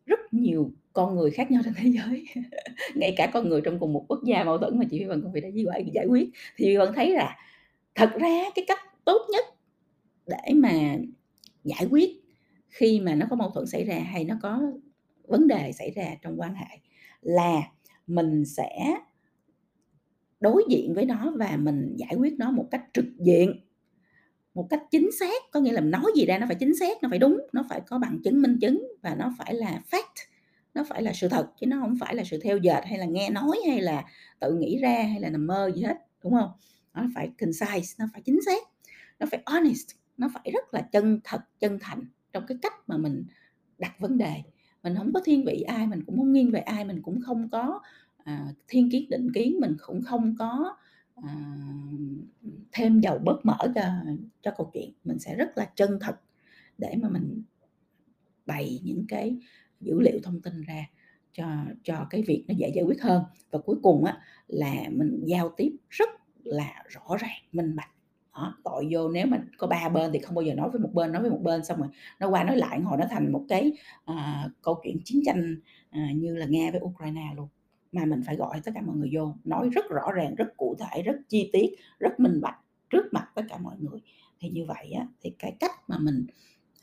rất 0.06 0.20
nhiều 0.30 0.72
con 0.92 1.16
người 1.16 1.30
khác 1.30 1.50
nhau 1.50 1.62
trên 1.64 1.74
thế 1.76 1.88
giới, 1.88 2.24
ngay 2.94 3.14
cả 3.16 3.30
con 3.32 3.48
người 3.48 3.60
trong 3.60 3.78
cùng 3.78 3.92
một 3.92 4.04
quốc 4.08 4.20
gia 4.24 4.44
mâu 4.44 4.58
thuẫn 4.58 4.78
mà 4.78 4.84
chị 4.90 4.98
Thúy 4.98 5.08
Vân 5.08 5.22
cũng 5.22 5.32
phải 5.32 5.40
đi 5.40 5.64
giải 5.92 6.06
quyết, 6.06 6.30
thì 6.56 6.64
Thúy 6.64 6.76
Vân 6.76 6.92
thấy 6.94 7.10
là 7.10 7.36
thật 7.94 8.10
ra 8.20 8.44
cái 8.54 8.64
cách 8.68 8.80
tốt 9.04 9.26
nhất 9.32 9.44
để 10.26 10.54
mà 10.54 10.96
giải 11.64 11.86
quyết 11.90 12.10
khi 12.68 13.00
mà 13.00 13.14
nó 13.14 13.26
có 13.30 13.36
mâu 13.36 13.50
thuẫn 13.50 13.66
xảy 13.66 13.84
ra 13.84 13.98
hay 13.98 14.24
nó 14.24 14.36
có 14.42 14.62
vấn 15.24 15.48
đề 15.48 15.72
xảy 15.72 15.90
ra 15.90 16.04
trong 16.22 16.40
quan 16.40 16.54
hệ 16.54 16.78
là 17.22 17.62
mình 18.06 18.44
sẽ 18.44 18.96
đối 20.40 20.64
diện 20.69 20.94
với 20.94 21.05
nó 21.05 21.32
và 21.36 21.56
mình 21.56 21.94
giải 21.96 22.14
quyết 22.19 22.34
nó 22.38 22.50
một 22.50 22.69
cách 22.70 22.82
trực 22.93 23.05
diện, 23.19 23.60
một 24.55 24.67
cách 24.70 24.82
chính 24.90 25.10
xác. 25.20 25.43
Có 25.52 25.60
nghĩa 25.60 25.72
là 25.72 25.81
nói 25.81 26.05
gì 26.17 26.26
ra 26.26 26.38
nó 26.38 26.46
phải 26.46 26.56
chính 26.60 26.76
xác, 26.76 27.02
nó 27.02 27.08
phải 27.08 27.19
đúng, 27.19 27.40
nó 27.52 27.64
phải 27.69 27.81
có 27.81 27.98
bằng 27.98 28.19
chứng, 28.24 28.43
minh 28.43 28.58
chứng 28.60 28.86
và 29.02 29.14
nó 29.14 29.32
phải 29.38 29.55
là 29.55 29.82
fact, 29.90 30.26
nó 30.74 30.84
phải 30.88 31.02
là 31.02 31.12
sự 31.12 31.29
thật, 31.29 31.50
chứ 31.60 31.67
nó 31.67 31.81
không 31.81 31.96
phải 32.00 32.14
là 32.14 32.24
sự 32.24 32.38
theo 32.43 32.56
dệt 32.58 32.84
hay 32.84 32.98
là 32.98 33.05
nghe 33.05 33.31
nói 33.31 33.58
hay 33.69 33.81
là 33.81 34.05
tự 34.41 34.55
nghĩ 34.55 34.79
ra 34.79 35.02
hay 35.02 35.20
là 35.20 35.31
nằm 35.31 35.46
mơ 35.46 35.70
gì 35.74 35.82
hết, 35.82 35.96
đúng 36.24 36.32
không 36.32 36.50
Nó 36.94 37.02
phải 37.14 37.31
concise, 37.41 37.94
nó 37.98 38.06
phải 38.12 38.22
chính 38.22 38.41
xác, 38.46 38.62
nó 39.20 39.26
phải 39.31 39.43
honest, 39.46 39.86
nó 40.17 40.31
phải 40.34 40.50
rất 40.52 40.74
là 40.74 40.81
chân 40.81 41.20
thật, 41.24 41.41
chân 41.58 41.79
thành 41.81 42.00
trong 42.32 42.46
cái 42.46 42.58
cách 42.62 42.72
mà 42.86 42.96
mình 42.96 43.24
đặt 43.79 44.00
vấn 44.00 44.19
đề. 44.19 44.43
Mình 44.82 44.94
không 44.96 45.12
có 45.12 45.20
thiên 45.24 45.44
vị 45.44 45.62
ai, 45.62 45.86
mình 45.86 46.02
cũng 46.06 46.17
không 46.17 46.32
nghiêng 46.32 46.50
về 46.50 46.60
ai, 46.60 46.84
mình 46.84 47.02
cũng 47.02 47.20
không 47.20 47.48
có, 47.50 47.81
à, 48.24 48.46
thiên 48.69 48.91
kiến, 48.91 49.10
định 49.10 49.32
kiến, 49.34 49.56
mình 49.60 49.76
cũng 49.86 50.02
không 50.02 50.36
có, 50.38 50.76
à, 51.14 51.34
thêm 52.72 53.00
dầu 53.00 53.19
bớt 53.19 53.46
mỡ 53.46 53.58
cho 53.74 53.82
cho 54.43 54.50
câu 54.56 54.70
chuyện. 54.74 54.93
Mình 55.05 55.19
sẽ 55.19 55.34
rất 55.34 55.58
là 55.58 55.70
chân 55.76 55.98
thật 56.00 56.20
để 56.79 56.94
mà 57.02 57.08
mình 57.08 57.43
bày 58.46 58.81
những 58.84 59.05
cái 59.08 59.36
dữ 59.82 60.01
liệu 60.01 60.20
thông 60.22 60.41
tin 60.41 60.62
ra 60.62 60.86
cho 61.32 61.46
cho 61.82 62.06
cái 62.10 62.22
việc 62.27 62.44
nó 62.48 62.55
dễ 62.58 62.69
giải 62.74 62.84
quyết 62.84 63.03
hơn. 63.03 63.22
Và 63.51 63.58
cuối 63.58 63.77
cùng 63.82 64.05
á, 64.05 64.20
là 64.48 64.74
mình 64.91 65.22
giao 65.24 65.48
tiếp 65.56 65.77
rất 65.91 66.08
là 66.44 66.84
rõ 66.89 67.17
ràng, 67.20 67.43
minh 67.53 67.77
bạch. 67.77 67.91
Đó, 68.34 68.56
tội 68.65 68.89
vô 68.91 69.08
nếu 69.08 69.27
mà 69.27 69.39
có 69.58 69.67
ba 69.67 69.89
bên 69.89 70.12
thì 70.12 70.19
không 70.19 70.34
bao 70.34 70.43
giờ 70.43 70.55
nói 70.55 70.70
với 70.70 70.81
một 70.81 70.91
bên, 70.93 71.12
nói 71.12 71.22
với 71.22 71.31
một 71.31 71.41
bên 71.43 71.65
xong 71.65 71.79
rồi 71.79 71.89
nó 72.20 72.29
qua 72.29 72.44
nói 72.44 72.56
lại 72.56 72.81
hồi 72.81 72.98
nó 72.98 73.06
thành 73.10 73.32
một 73.32 73.44
cái, 73.48 73.72
uh, 74.10 74.51
câu 74.62 74.81
chuyện 74.84 74.96
chiến 75.05 75.22
tranh, 75.24 75.56
uh, 75.91 76.17
như 76.17 76.36
là 76.36 76.46
Nga 76.46 76.70
với 76.70 76.81
Ukraine 76.81 77.32
luôn. 77.36 77.48
Mà 77.93 78.05
mình 78.05 78.22
phải 78.27 78.36
gọi 78.36 78.60
tất 78.65 78.72
cả 78.74 78.81
mọi 78.81 78.96
người 78.96 79.10
vô, 79.12 79.34
nói 79.44 79.69
rất 79.72 79.84
rõ 79.91 80.12
ràng, 80.12 80.34
rất 80.34 80.56
cụ 80.56 80.77
thể, 80.79 81.03
rất 81.03 81.17
chi 81.29 81.51
tiết, 81.53 81.70
rất 81.98 82.20
minh 82.20 82.41
bạch 82.41 82.58
trước 82.91 83.05
mặt 83.12 83.29
tất 83.34 83.43
cả 83.48 83.58
mọi 83.58 83.77
người. 83.79 84.01
Thì 84.41 84.48
như 84.51 84.65
vậy 84.67 84.93
á, 84.93 85.06
thì 85.20 85.31
cái 85.39 85.56
cách 85.60 85.72
mà 85.89 85.98
mình, 85.98 86.27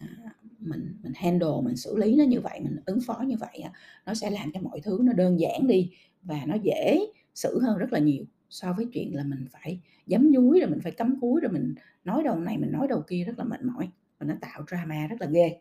uh, 0.03 0.31
mình 0.59 0.95
mình 1.03 1.13
handle, 1.15 1.61
mình 1.63 1.77
xử 1.77 1.97
lý 1.97 2.15
nó 2.15 2.23
như 2.23 2.41
vậy, 2.41 2.59
mình 2.63 2.75
ứng 2.85 2.99
phó 3.07 3.23
như 3.27 3.35
vậy 3.39 3.63
nó 4.05 4.13
sẽ 4.13 4.29
làm 4.29 4.51
cho 4.53 4.59
mọi 4.61 4.81
thứ 4.81 4.99
nó 5.03 5.13
đơn 5.13 5.39
giản 5.39 5.67
đi 5.67 5.91
và 6.23 6.41
nó 6.47 6.55
dễ 6.63 6.99
xử 7.35 7.59
hơn 7.61 7.77
rất 7.77 7.93
là 7.93 7.99
nhiều 7.99 8.25
so 8.49 8.73
với 8.73 8.85
chuyện 8.93 9.15
là 9.15 9.23
mình 9.23 9.47
phải 9.51 9.79
dấm 10.07 10.33
dúi, 10.33 10.59
rồi 10.59 10.69
mình 10.69 10.79
phải 10.83 10.91
cấm 10.91 11.19
cúi, 11.21 11.41
rồi 11.41 11.51
mình 11.51 11.75
nói 12.03 12.23
đầu 12.23 12.39
này, 12.39 12.57
mình 12.57 12.71
nói 12.71 12.87
đầu 12.87 13.01
kia 13.07 13.23
rất 13.23 13.39
là 13.39 13.43
mệt 13.43 13.61
mỏi 13.63 13.89
và 14.19 14.25
nó 14.25 14.35
tạo 14.41 14.63
drama 14.67 15.07
rất 15.07 15.21
là 15.21 15.27
ghê. 15.27 15.59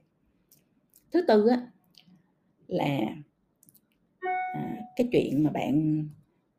Thứ 1.12 1.22
tư 1.28 1.46
á, 1.48 1.70
là, 2.66 2.98
à, 4.54 4.76
cái 4.96 5.08
chuyện 5.12 5.44
mà 5.44 5.50
bạn, 5.50 6.08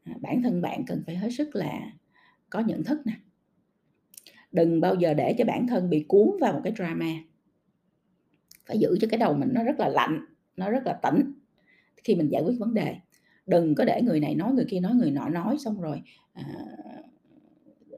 à, 0.04 0.14
bản 0.22 0.44
thân 0.44 0.62
bạn 0.62 0.86
cần 0.88 1.04
phải 1.06 1.16
hết 1.16 1.30
sức 1.30 1.56
là 1.56 1.94
có 2.50 2.60
nhận 2.60 2.84
thức 2.84 3.00
nè. 3.06 3.14
đừng 4.52 4.82
bao 4.82 4.96
giờ 4.96 5.14
để 5.14 5.36
cho 5.38 5.46
bản 5.46 5.68
thân 5.68 5.90
bị 5.90 6.06
cuốn 6.08 6.30
vào 6.42 6.54
một 6.54 6.62
cái 6.64 6.74
drama. 6.78 7.12
Phải 8.70 8.80
giữ 8.80 8.98
cho 9.02 9.08
cái 9.12 9.18
đầu 9.18 9.34
mình 9.34 9.50
nó 9.54 9.64
rất 9.64 9.80
là 9.80 9.90
lạnh, 9.90 10.26
nó 10.58 10.70
rất 10.70 10.86
là 10.86 10.94
tỉnh 10.94 11.34
khi 12.04 12.16
mình 12.16 12.32
giải 12.32 12.42
quyết 12.46 12.56
vấn 12.60 12.74
đề. 12.74 12.96
Đừng 13.46 13.76
có 13.76 13.86
để 13.86 14.02
người 14.02 14.20
này 14.20 14.36
nói, 14.36 14.54
người 14.54 14.66
kia 14.70 14.80
nói, 14.80 14.94
người 14.96 15.12
nọ 15.12 15.30
nói 15.30 15.58
xong 15.58 15.82
rồi, 15.82 16.02
à, 16.34 16.44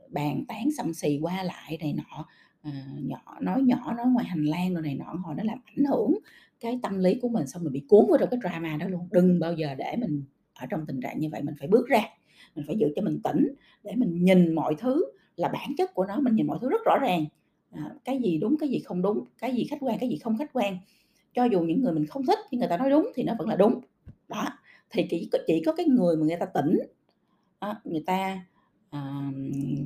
bàn 0.10 0.44
tán 0.48 0.72
xăm 0.78 0.94
xì 0.94 1.20
qua 1.22 1.44
lại 1.44 1.78
này 1.82 1.94
nọ, 1.94 2.25
à, 2.62 2.72
nhỏ 3.01 3.38
nói 3.42 3.62
nhỏ, 3.62 3.94
nói 3.98 4.06
ngoài 4.08 4.25
hành 4.25 4.46
lang 4.46 4.74
rồi 4.74 4.84
này 4.84 4.96
nọ, 4.96 5.13
hồi 5.24 5.36
nó 5.38 5.44
làm 5.44 5.58
ảnh 5.66 5.86
hưởng 5.86 6.13
cái 6.60 6.80
tâm 6.84 7.00
lý 7.00 7.20
của 7.22 7.30
mình, 7.30 7.48
xong 7.48 7.63
mình 7.63 7.74
bị 7.74 7.86
cuốn 7.90 8.06
vào 8.10 8.18
trong 8.18 8.30
cái 8.30 8.40
drama 8.44 8.78
đó 8.78 8.88
luôn. 8.88 9.08
Đừng 9.12 9.40
bao 9.40 9.54
giờ 9.54 9.75
để 9.78 9.96
mình 10.00 10.24
ở 10.60 10.66
trong 10.70 10.86
tình 10.86 11.01
trạng 11.01 11.20
như 11.20 11.30
vậy, 11.32 11.42
mình 11.42 11.56
phải 11.60 11.68
bước 11.68 11.88
ra, 11.88 12.01
mình 12.56 12.66
phải 12.68 12.78
giữ 12.78 12.88
cho 12.96 13.01
mình 13.01 13.20
tỉnh 13.24 13.48
để 13.84 13.96
mình 13.96 14.24
nhìn 14.24 14.56
mọi 14.56 14.75
thứ 14.80 15.06
là 15.36 15.48
bản 15.48 15.70
chất 15.78 15.94
của 15.94 16.06
nó, 16.06 16.20
mình 16.20 16.36
nhìn 16.36 16.48
mọi 16.48 16.58
thứ 16.62 16.70
rất 16.70 16.82
rõ 16.86 16.98
ràng, 17.01 17.25
à, 17.72 17.96
cái 18.06 18.20
gì 18.20 18.38
đúng, 18.38 18.58
cái 18.58 18.70
gì 18.70 18.80
không 18.80 19.01
đúng, 19.01 19.24
cái 19.40 19.56
gì 19.56 19.63
khách 19.63 19.78
quan, 19.82 20.00
cái 20.00 20.10
gì 20.10 20.18
không 20.18 20.38
khách 20.38 20.54
quan. 20.54 20.78
Cho 21.34 21.46
dù 21.46 21.62
những 21.62 21.82
người 21.82 21.94
mình 21.94 22.06
không 22.06 22.25
thích 22.25 22.40
nhưng 22.51 22.60
người 22.60 22.70
ta 22.70 22.78
nói 22.78 22.90
đúng 22.90 23.12
thì 23.16 23.24
nó 23.24 23.34
vẫn 23.40 23.50
là 23.50 23.56
đúng. 23.56 23.82
Đó, 24.28 24.46
thì 24.90 25.06
chỉ 25.10 25.30
chỉ 25.48 25.62
có 25.66 25.74
cái 25.74 25.86
người 25.86 26.18
mà 26.18 26.25
người 26.25 26.38
ta 26.40 26.46
tỉnh, 26.46 26.80
á, 27.60 27.75
người 27.84 28.04
ta, 28.06 28.46
à, 28.90 29.32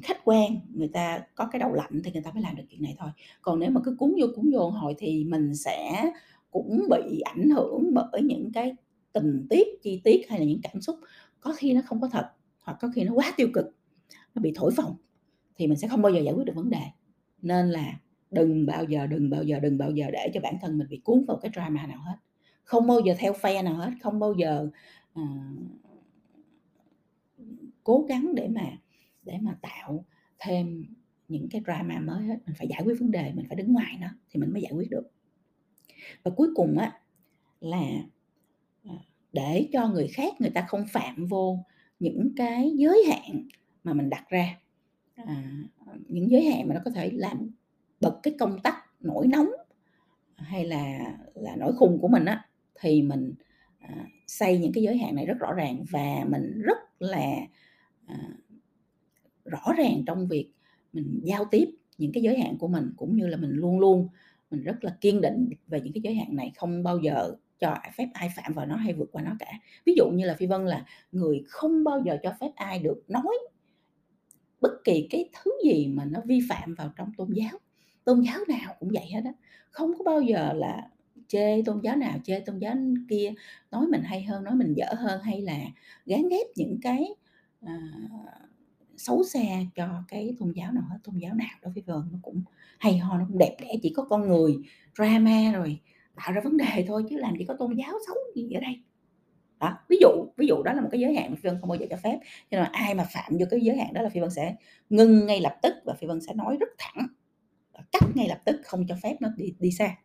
khách 0.03 0.17
quan, 0.25 0.59
người 0.73 0.87
ta 0.87 1.19
có 1.35 1.47
cái 1.51 1.59
đầu 1.59 1.73
lạnh 1.73 2.01
thì 2.03 2.11
người 2.11 2.21
ta 2.21 2.31
mới 2.31 2.43
làm 2.43 2.55
được 2.55 2.63
chuyện 2.69 2.83
này 2.83 2.95
thôi. 2.99 3.09
Còn 3.41 3.59
nếu 3.59 3.71
mà 3.71 3.81
cứ 3.83 3.95
cuốn 3.99 4.15
vô, 4.21 4.27
cuốn 4.35 4.51
vô 4.53 4.69
hồi 4.69 4.95
thì 4.97 5.23
mình 5.23 5.55
sẽ 5.55 6.11
cũng 6.51 6.87
bị 6.89 7.19
ảnh 7.19 7.49
hưởng 7.49 7.93
bởi 7.93 8.21
những 8.21 8.51
cái 8.53 8.75
tình 9.13 9.47
tiết, 9.49 9.67
chi 9.81 10.01
tiết 10.03 10.29
hay 10.29 10.39
là 10.39 10.45
những 10.45 10.59
cảm 10.63 10.81
xúc 10.81 10.95
có 11.39 11.53
khi 11.57 11.73
nó 11.73 11.81
không 11.85 12.01
có 12.01 12.07
thật, 12.07 12.29
hoặc 12.63 12.77
có 12.81 12.89
khi 12.95 13.03
nó 13.03 13.13
quá 13.13 13.33
tiêu 13.37 13.47
cực, 13.53 13.65
nó 14.35 14.41
bị 14.41 14.51
thổi 14.55 14.71
phồng 14.77 14.95
thì 15.55 15.67
mình 15.67 15.77
sẽ 15.77 15.87
không 15.87 16.01
bao 16.01 16.11
giờ 16.11 16.19
giải 16.19 16.33
quyết 16.33 16.43
được 16.45 16.55
vấn 16.55 16.69
đề. 16.69 16.81
Nên 17.45 17.69
là 17.69 17.99
đừng 18.31 18.65
bao 18.65 18.83
giờ, 18.83 19.07
đừng 19.07 19.29
bao 19.29 19.43
giờ, 19.43 19.59
đừng 19.59 19.77
bao 19.77 19.91
giờ 19.91 20.05
để 20.13 20.31
cho 20.33 20.39
bản 20.41 20.57
thân 20.61 20.77
mình 20.77 20.87
bị 20.89 21.01
cuốn 21.03 21.25
vào 21.27 21.37
cái 21.37 21.51
drama 21.53 21.87
nào 21.87 21.99
hết. 22.01 22.15
Không 22.63 22.87
bao 22.87 22.99
giờ 22.99 23.15
theo 23.19 23.33
phe 23.33 23.61
nào 23.61 23.75
hết, 23.75 23.91
không 24.01 24.19
bao 24.19 24.33
giờ, 24.33 24.69
uh, 25.19 25.27
cố 27.83 28.05
gắng 28.09 28.35
để 28.35 28.47
mà 28.47 28.77
để 29.23 29.37
mà 29.41 29.57
tạo 29.61 30.05
thêm 30.39 30.85
những 31.27 31.47
cái 31.51 31.61
drama 31.65 31.99
mới 31.99 32.23
hết, 32.23 32.37
mình 32.45 32.55
phải 32.57 32.67
giải 32.67 32.81
quyết 32.85 32.99
vấn 32.99 33.11
đề, 33.11 33.31
mình 33.35 33.45
phải 33.47 33.55
đứng 33.55 33.73
ngoài 33.73 33.97
nó 34.01 34.07
thì 34.29 34.39
mình 34.39 34.53
mới 34.53 34.61
giải 34.61 34.71
quyết 34.71 34.89
được. 34.89 35.11
Và 36.23 36.31
cuối 36.35 36.49
cùng 36.55 36.77
á 36.77 36.99
là, 37.59 37.87
ờ, 38.85 38.95
để 39.33 39.69
cho 39.73 39.87
người 39.87 40.07
khác 40.07 40.33
người 40.39 40.49
ta 40.49 40.65
không 40.67 40.85
phạm 40.89 41.25
vô 41.25 41.59
những 41.99 42.31
cái 42.35 42.71
giới 42.75 43.03
hạn 43.09 43.47
mà 43.83 43.93
mình 43.93 44.09
đặt 44.09 44.29
ra, 44.29 44.59
à, 45.15 45.63
những 46.07 46.31
giới 46.31 46.43
hạn 46.43 46.67
mà 46.67 46.75
nó 46.75 46.81
có 46.85 46.91
thể 46.91 47.11
làm 47.13 47.49
bật 48.01 48.19
cái 48.23 48.35
công 48.39 48.59
tắc 48.59 48.75
nổi 48.99 49.27
nóng 49.27 49.49
hay 50.35 50.65
là 50.65 51.13
là 51.35 51.55
nổi 51.55 51.73
khùng 51.77 51.99
của 52.01 52.07
mình 52.07 52.25
á, 52.25 52.45
thì 52.81 53.01
mình, 53.01 53.33
à, 53.79 54.05
xây 54.27 54.57
những 54.57 54.71
cái 54.73 54.83
giới 54.83 54.97
hạn 54.97 55.15
này 55.15 55.25
rất 55.25 55.39
rõ 55.39 55.53
ràng 55.53 55.83
và 55.91 56.25
mình 56.27 56.61
rất 56.61 56.77
là, 56.99 57.35
à, 58.05 58.17
rõ 59.45 59.73
ràng 59.77 60.03
trong 60.07 60.27
việc 60.27 60.51
mình 60.93 61.19
giao 61.23 61.45
tiếp 61.45 61.69
những 61.97 62.11
cái 62.11 62.23
giới 62.23 62.39
hạn 62.39 62.57
của 62.57 62.67
mình, 62.67 62.93
cũng 62.97 63.15
như 63.15 63.27
là 63.27 63.37
mình 63.37 63.51
luôn 63.51 63.79
luôn 63.79 64.07
mình 64.51 64.63
rất 64.63 64.83
là 64.83 64.97
kiên 65.01 65.21
định 65.21 65.49
về 65.67 65.81
những 65.81 65.93
cái 65.93 66.01
giới 66.01 66.15
hạn 66.15 66.35
này, 66.35 66.51
không 66.55 66.83
bao 66.83 66.99
giờ 66.99 67.35
cho 67.59 67.77
phép 67.97 68.09
ai 68.13 68.29
phạm 68.35 68.53
vào 68.53 68.65
nó 68.65 68.75
hay 68.75 68.93
vượt 68.93 69.09
qua 69.11 69.23
nó 69.23 69.35
cả. 69.39 69.51
Ví 69.85 69.93
dụ 69.97 70.09
như 70.13 70.25
là 70.25 70.33
Phi 70.33 70.45
Vân 70.45 70.65
là 70.65 70.85
người 71.11 71.43
không 71.47 71.83
bao 71.83 72.01
giờ 72.05 72.17
cho 72.23 72.33
phép 72.39 72.51
ai 72.55 72.79
được 72.79 73.03
nói 73.07 73.37
bất 74.65 74.83
kỳ 74.83 75.07
cái 75.09 75.29
thứ 75.33 75.51
gì 75.65 75.87
mà 75.87 76.05
nó 76.05 76.19
vi 76.25 76.39
phạm 76.49 76.75
vào 76.75 76.93
trong 76.97 77.11
tôn 77.17 77.29
giáo. 77.33 77.59
Tôn 78.03 78.21
giáo 78.21 78.39
nào 78.47 78.75
cũng 78.79 78.89
vậy 78.93 79.05
hết 79.13 79.21
á, 79.25 79.33
không 79.71 79.97
có 79.97 80.03
bao 80.03 80.21
giờ 80.21 80.53
là 80.53 80.89
chê 81.27 81.61
tôn 81.65 81.79
giáo 81.83 81.95
nào, 81.95 82.19
chê 82.23 82.39
tôn 82.39 82.59
giáo 82.59 82.75
kia, 83.09 83.33
nói 83.71 83.87
mình 83.87 84.01
hay 84.03 84.23
hơn, 84.23 84.43
nói 84.43 84.55
mình 84.55 84.73
dở 84.73 84.85
hơn 84.97 85.21
hay 85.21 85.41
là 85.41 85.57
gán 86.05 86.27
ghép 86.29 86.47
những 86.55 86.77
cái, 86.81 87.05
à, 87.61 87.77
xấu 88.97 89.23
xa 89.23 89.39
cho 89.75 90.03
cái 90.07 90.35
tôn 90.39 90.51
giáo 90.51 90.71
nào 90.71 90.83
hết. 90.89 90.97
Tôn 91.03 91.17
giáo 91.17 91.33
nào 91.33 91.57
đối 91.61 91.73
với 91.73 91.83
gần 91.87 92.09
nó 92.11 92.19
cũng 92.21 92.43
hay 92.79 92.97
ho, 92.97 93.17
nó 93.17 93.25
cũng 93.27 93.37
đẹp 93.37 93.55
đẽ, 93.61 93.75
chỉ 93.83 93.93
có 93.95 94.03
con 94.03 94.27
người 94.27 94.57
drama 94.95 95.51
rồi 95.53 95.79
tạo 96.15 96.33
ra 96.33 96.41
vấn 96.43 96.57
đề 96.57 96.85
thôi 96.87 97.03
chứ 97.09 97.17
làm 97.17 97.35
gì 97.37 97.45
có 97.45 97.55
tôn 97.59 97.75
giáo 97.75 97.93
xấu 98.07 98.15
gì 98.35 98.51
ở 98.51 98.59
đây. 98.59 98.79
Đó, 99.59 99.77
ví 99.89 99.97
dụ 100.01 100.07
ví 100.37 100.47
dụ 100.47 100.63
đó 100.63 100.73
là 100.73 100.81
một 100.81 100.89
cái 100.91 101.01
giới 101.01 101.15
hạn 101.15 101.31
mà 101.31 101.35
Phi 101.35 101.49
Vân 101.49 101.57
không 101.61 101.69
bao 101.69 101.77
giờ 101.77 101.85
cho 101.89 101.97
phép, 101.97 102.19
cho 102.21 102.57
nên 102.57 102.59
là 102.59 102.69
ai 102.73 102.95
mà 102.95 103.03
phạm 103.13 103.33
vô 103.39 103.45
cái 103.49 103.59
giới 103.61 103.77
hạn 103.77 103.93
đó 103.93 104.01
là 104.01 104.09
Phi 104.09 104.19
Vân 104.19 104.29
sẽ 104.29 104.55
ngưng 104.89 105.25
ngay 105.25 105.41
lập 105.41 105.55
tức 105.61 105.73
và 105.85 105.93
Phi 105.93 106.07
Vân 106.07 106.21
sẽ 106.21 106.33
nói 106.33 106.57
rất 106.59 106.69
thẳng, 106.77 107.07
cắt 107.91 108.03
ngay 108.15 108.27
lập 108.27 108.41
tức, 108.45 108.55
không 108.63 108.85
cho 108.87 108.95
phép 109.03 109.15
nó 109.19 109.29
đi 109.37 109.53
đi 109.59 109.71
xa. 109.71 109.95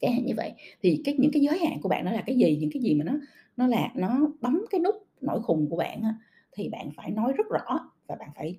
Chẳng 0.00 0.12
hạn 0.12 0.26
như 0.26 0.34
vậy, 0.36 0.52
thì 0.82 1.02
cái 1.04 1.14
những 1.18 1.30
cái 1.32 1.42
giới 1.42 1.58
hạn 1.58 1.80
của 1.82 1.88
bạn 1.88 2.04
nó 2.04 2.12
là 2.12 2.22
cái 2.26 2.36
gì? 2.36 2.56
Những 2.60 2.70
cái 2.72 2.82
gì 2.82 2.94
mà 2.94 3.04
nó 3.04 3.12
nó 3.56 3.66
là 3.66 3.92
nó 3.94 4.30
bấm 4.40 4.64
cái 4.70 4.80
nút 4.80 4.94
nổi 5.20 5.42
khùng 5.42 5.70
của 5.70 5.76
bạn 5.76 6.02
á, 6.02 6.14
thì 6.52 6.68
bạn 6.68 6.90
phải 6.96 7.10
nói 7.10 7.32
rất 7.32 7.46
rõ 7.50 7.90
và 8.06 8.16
bạn 8.16 8.28
phải 8.36 8.58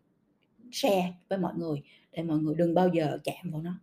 share 0.72 1.14
với 1.30 1.40
mọi 1.40 1.54
người 1.58 1.82
để 2.12 2.24
mọi 2.24 2.38
người 2.38 2.56
đừng 2.56 2.74
bao 2.74 2.90
giờ 2.94 3.20
chạm 3.24 3.52
vào 3.52 3.62
nó. 3.62 3.80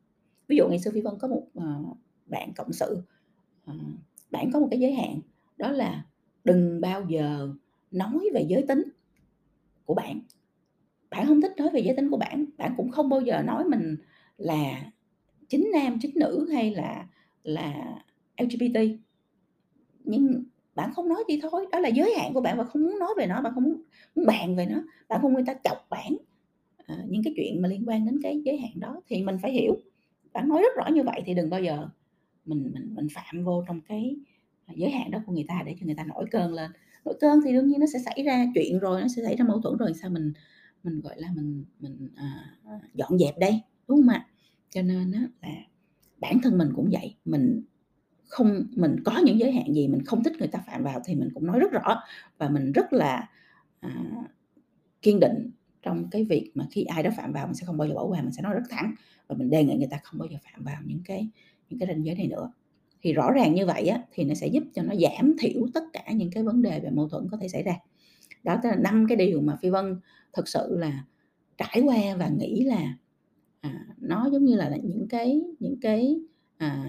Ví 0.49 0.56
dụ 0.56 0.68
ngày 0.68 0.78
xưa 0.78 0.90
Phi 0.94 1.00
Vân 1.00 1.14
có 1.21 1.28
một, 1.28 1.42
ờ, 1.54 1.83
bạn 2.26 2.52
cộng 2.56 2.73
sự, 2.73 3.02
ờ, 3.66 3.75
bạn 4.30 4.50
có 4.52 4.61
một 4.61 4.68
cái 4.71 4.80
giới 4.80 4.92
hạn 4.92 5.21
đó 5.56 5.73
là 5.73 6.04
đừng 6.44 6.80
bao 6.80 7.04
giờ 7.08 7.49
nói 7.90 8.28
về 8.34 8.46
giới 8.49 8.64
tính 8.68 8.84
của 9.84 9.94
bạn. 9.94 10.20
Bạn 11.11 11.26
không 11.26 11.40
thích 11.40 11.52
nói 11.56 11.70
về 11.73 11.80
giới 11.80 11.96
tính 11.96 12.11
của 12.11 12.16
bạn, 12.16 12.44
bạn 12.58 12.75
cũng 12.76 12.90
không 12.90 13.08
bao 13.08 13.20
giờ 13.20 13.42
nói 13.42 13.64
mình 13.64 13.96
là 14.38 14.92
chính 15.49 15.70
nam, 15.73 15.99
chính 16.00 16.12
nữ 16.14 16.49
hay 16.52 16.75
là 16.75 17.06
là 17.42 18.00
LGBT. 18.37 18.80
Nhưng 20.04 20.44
bạn 20.75 20.92
không 20.94 21.08
nói 21.08 21.25
thì 21.28 21.40
thôi, 21.42 21.66
đó 21.73 21.78
là 21.78 21.88
giới 21.88 22.14
hạn 22.18 22.34
của 22.34 22.40
bạn, 22.40 22.58
và 22.58 22.64
không 22.64 22.82
muốn 22.82 22.99
nói 22.99 23.11
về 23.18 23.26
nó, 23.26 23.42
bạn 23.42 23.54
không 23.54 23.64
muốn 23.64 23.82
muốn 24.14 24.26
bàn 24.26 24.56
về 24.56 24.66
nó, 24.66 24.82
bạn 25.08 25.20
không 25.23 25.34
người 25.34 25.44
ta 25.46 25.54
chọc 25.64 25.87
bạn, 25.90 26.16
à, 26.87 26.99
những 27.08 27.23
cái 27.25 27.32
chuyện 27.37 27.62
mà 27.62 27.68
liên 27.68 27.84
quan 27.87 28.06
đến 28.06 28.20
cái 28.23 28.42
giới 28.44 28.56
hạn 28.58 28.70
đó 28.75 29.00
thì 29.08 29.23
mình 29.23 29.37
phải 29.42 29.52
hiểu. 29.52 29.76
Bạn 30.32 30.49
nói 30.49 30.62
rất 30.62 30.76
rõ 30.76 30.90
như 30.92 31.02
vậy 31.02 31.23
thì 31.26 31.34
đừng 31.34 31.50
bao 31.50 31.62
giờ 31.62 31.88
mình 32.44 32.70
mình 32.75 32.94
mình 32.94 33.06
phạm 33.14 33.44
vô 33.44 33.64
trong 33.68 33.80
cái, 33.80 34.16
giới 34.76 34.90
hạn 34.90 35.11
đó 35.11 35.18
của 35.26 35.33
người 35.33 35.44
ta 35.49 35.62
để 35.66 35.76
cho 35.80 35.87
người 35.87 35.94
ta 35.94 36.04
nổi 36.04 36.25
cơn 36.30 36.54
lên. 36.54 36.71
Nổi 37.04 37.14
cơn 37.21 37.40
thì 37.44 37.52
đương 37.52 37.68
nhiên 37.68 37.80
nó 37.80 37.87
sẽ 37.92 37.99
xảy 37.99 38.23
ra 38.26 38.47
chuyện 38.54 38.78
rồi, 38.78 39.00
nó 39.00 39.09
sẽ 39.09 39.23
xảy 39.23 39.37
ra 39.37 39.44
mâu 39.44 39.61
thuẫn 39.61 39.76
rồi 39.76 39.94
sao 39.94 40.11
mình 40.11 40.33
mình, 40.85 41.00
gọi 41.00 41.21
là, 41.21 41.28
mình 41.37 41.64
mình, 41.80 42.09
à, 42.16 42.56
dọn 42.94 43.18
dẹp 43.18 43.38
đây, 43.38 43.61
đúng 43.88 43.99
không 43.99 44.09
ạ? 44.09 44.26
Cho 44.71 44.83
nên 44.83 45.12
á 45.12 45.28
là 45.42 45.54
bản 46.18 46.38
thân 46.42 46.59
mình 46.59 46.68
cũng 46.76 46.88
vậy, 46.92 47.16
mình 47.25 47.62
không 48.28 48.66
mình 48.76 48.97
có 49.04 49.18
những 49.25 49.38
giới 49.38 49.52
hạn 49.52 49.75
gì 49.75 49.88
mình 49.88 50.04
không 50.04 50.23
thích 50.25 50.33
người 50.38 50.49
ta 50.49 50.59
phạm 50.66 50.85
vào 50.85 51.00
thì 51.04 51.14
mình 51.14 51.28
cũng 51.35 51.47
nói 51.47 51.59
rất 51.59 51.73
rõ 51.73 52.02
và 52.38 52.49
mình 52.49 52.73
rất 52.73 52.92
là, 52.92 53.28
à, 53.80 53.90
kiên 55.02 55.21
định 55.21 55.50
trong 55.83 56.11
cái 56.11 56.25
việc 56.25 56.50
mà 56.54 56.66
khi 56.71 56.85
ai 56.85 57.02
đó 57.02 57.11
phạm 57.16 57.33
vào 57.33 57.47
mình 57.47 57.54
sẽ 57.54 57.66
không 57.66 57.76
bao 57.76 57.88
giờ 57.88 57.94
bỏ 57.94 58.04
qua, 58.04 58.23
mình 58.23 58.33
sẽ 58.33 58.42
nói 58.42 58.54
rất 58.54 58.62
thẳng 58.71 58.94
và 59.28 59.37
mình 59.37 59.50
đề 59.50 59.64
nghị 59.64 59.76
người 59.76 59.88
ta 59.90 60.00
không 60.02 60.18
bao 60.18 60.28
giờ 60.33 60.38
phạm 60.44 60.64
vào 60.64 60.83
những 60.87 61.00
cái 61.04 61.28
những 61.71 61.80
cái 61.80 61.88
ranh 61.88 62.04
giới 62.04 62.14
này 62.14 62.26
nữa. 62.26 62.52
Thì 63.04 63.12
rõ 63.12 63.30
ràng 63.30 63.54
như 63.54 63.66
vậy 63.66 63.87
á, 63.87 64.02
thì 64.12 64.25
nó 64.25 64.34
sẽ 64.34 64.46
giúp 64.46 64.62
cho 64.75 64.82
nó 64.82 64.94
giảm 64.94 65.37
thiểu 65.38 65.66
tất 65.75 65.84
cả 65.92 66.04
những 66.12 66.30
cái 66.30 66.42
vấn 66.42 66.62
đề 66.62 66.80
về 66.80 66.90
mâu 66.90 67.08
thuẫn 67.08 67.28
có 67.30 67.37
thể 67.40 67.49
xảy 67.49 67.62
ra. 67.62 67.76
Đó 68.42 68.56
tức 68.62 68.68
là 68.68 68.76
năm 68.76 69.06
cái 69.08 69.16
điều 69.16 69.40
mà 69.40 69.56
Phi 69.56 69.70
Vân 69.70 70.00
thực 70.32 70.49
sự 70.49 70.76
là 70.78 71.04
trải 71.56 71.80
qua 71.84 72.16
và 72.18 72.28
nghĩ 72.28 72.64
là, 72.64 72.96
à, 73.61 73.87
nó 73.99 74.28
giống 74.32 74.44
như 74.44 74.54
là 74.56 74.68
là 74.68 74.76
những 74.76 75.06
cái 75.08 75.42
những 75.61 75.76
cái, 75.80 76.16
à, 76.56 76.84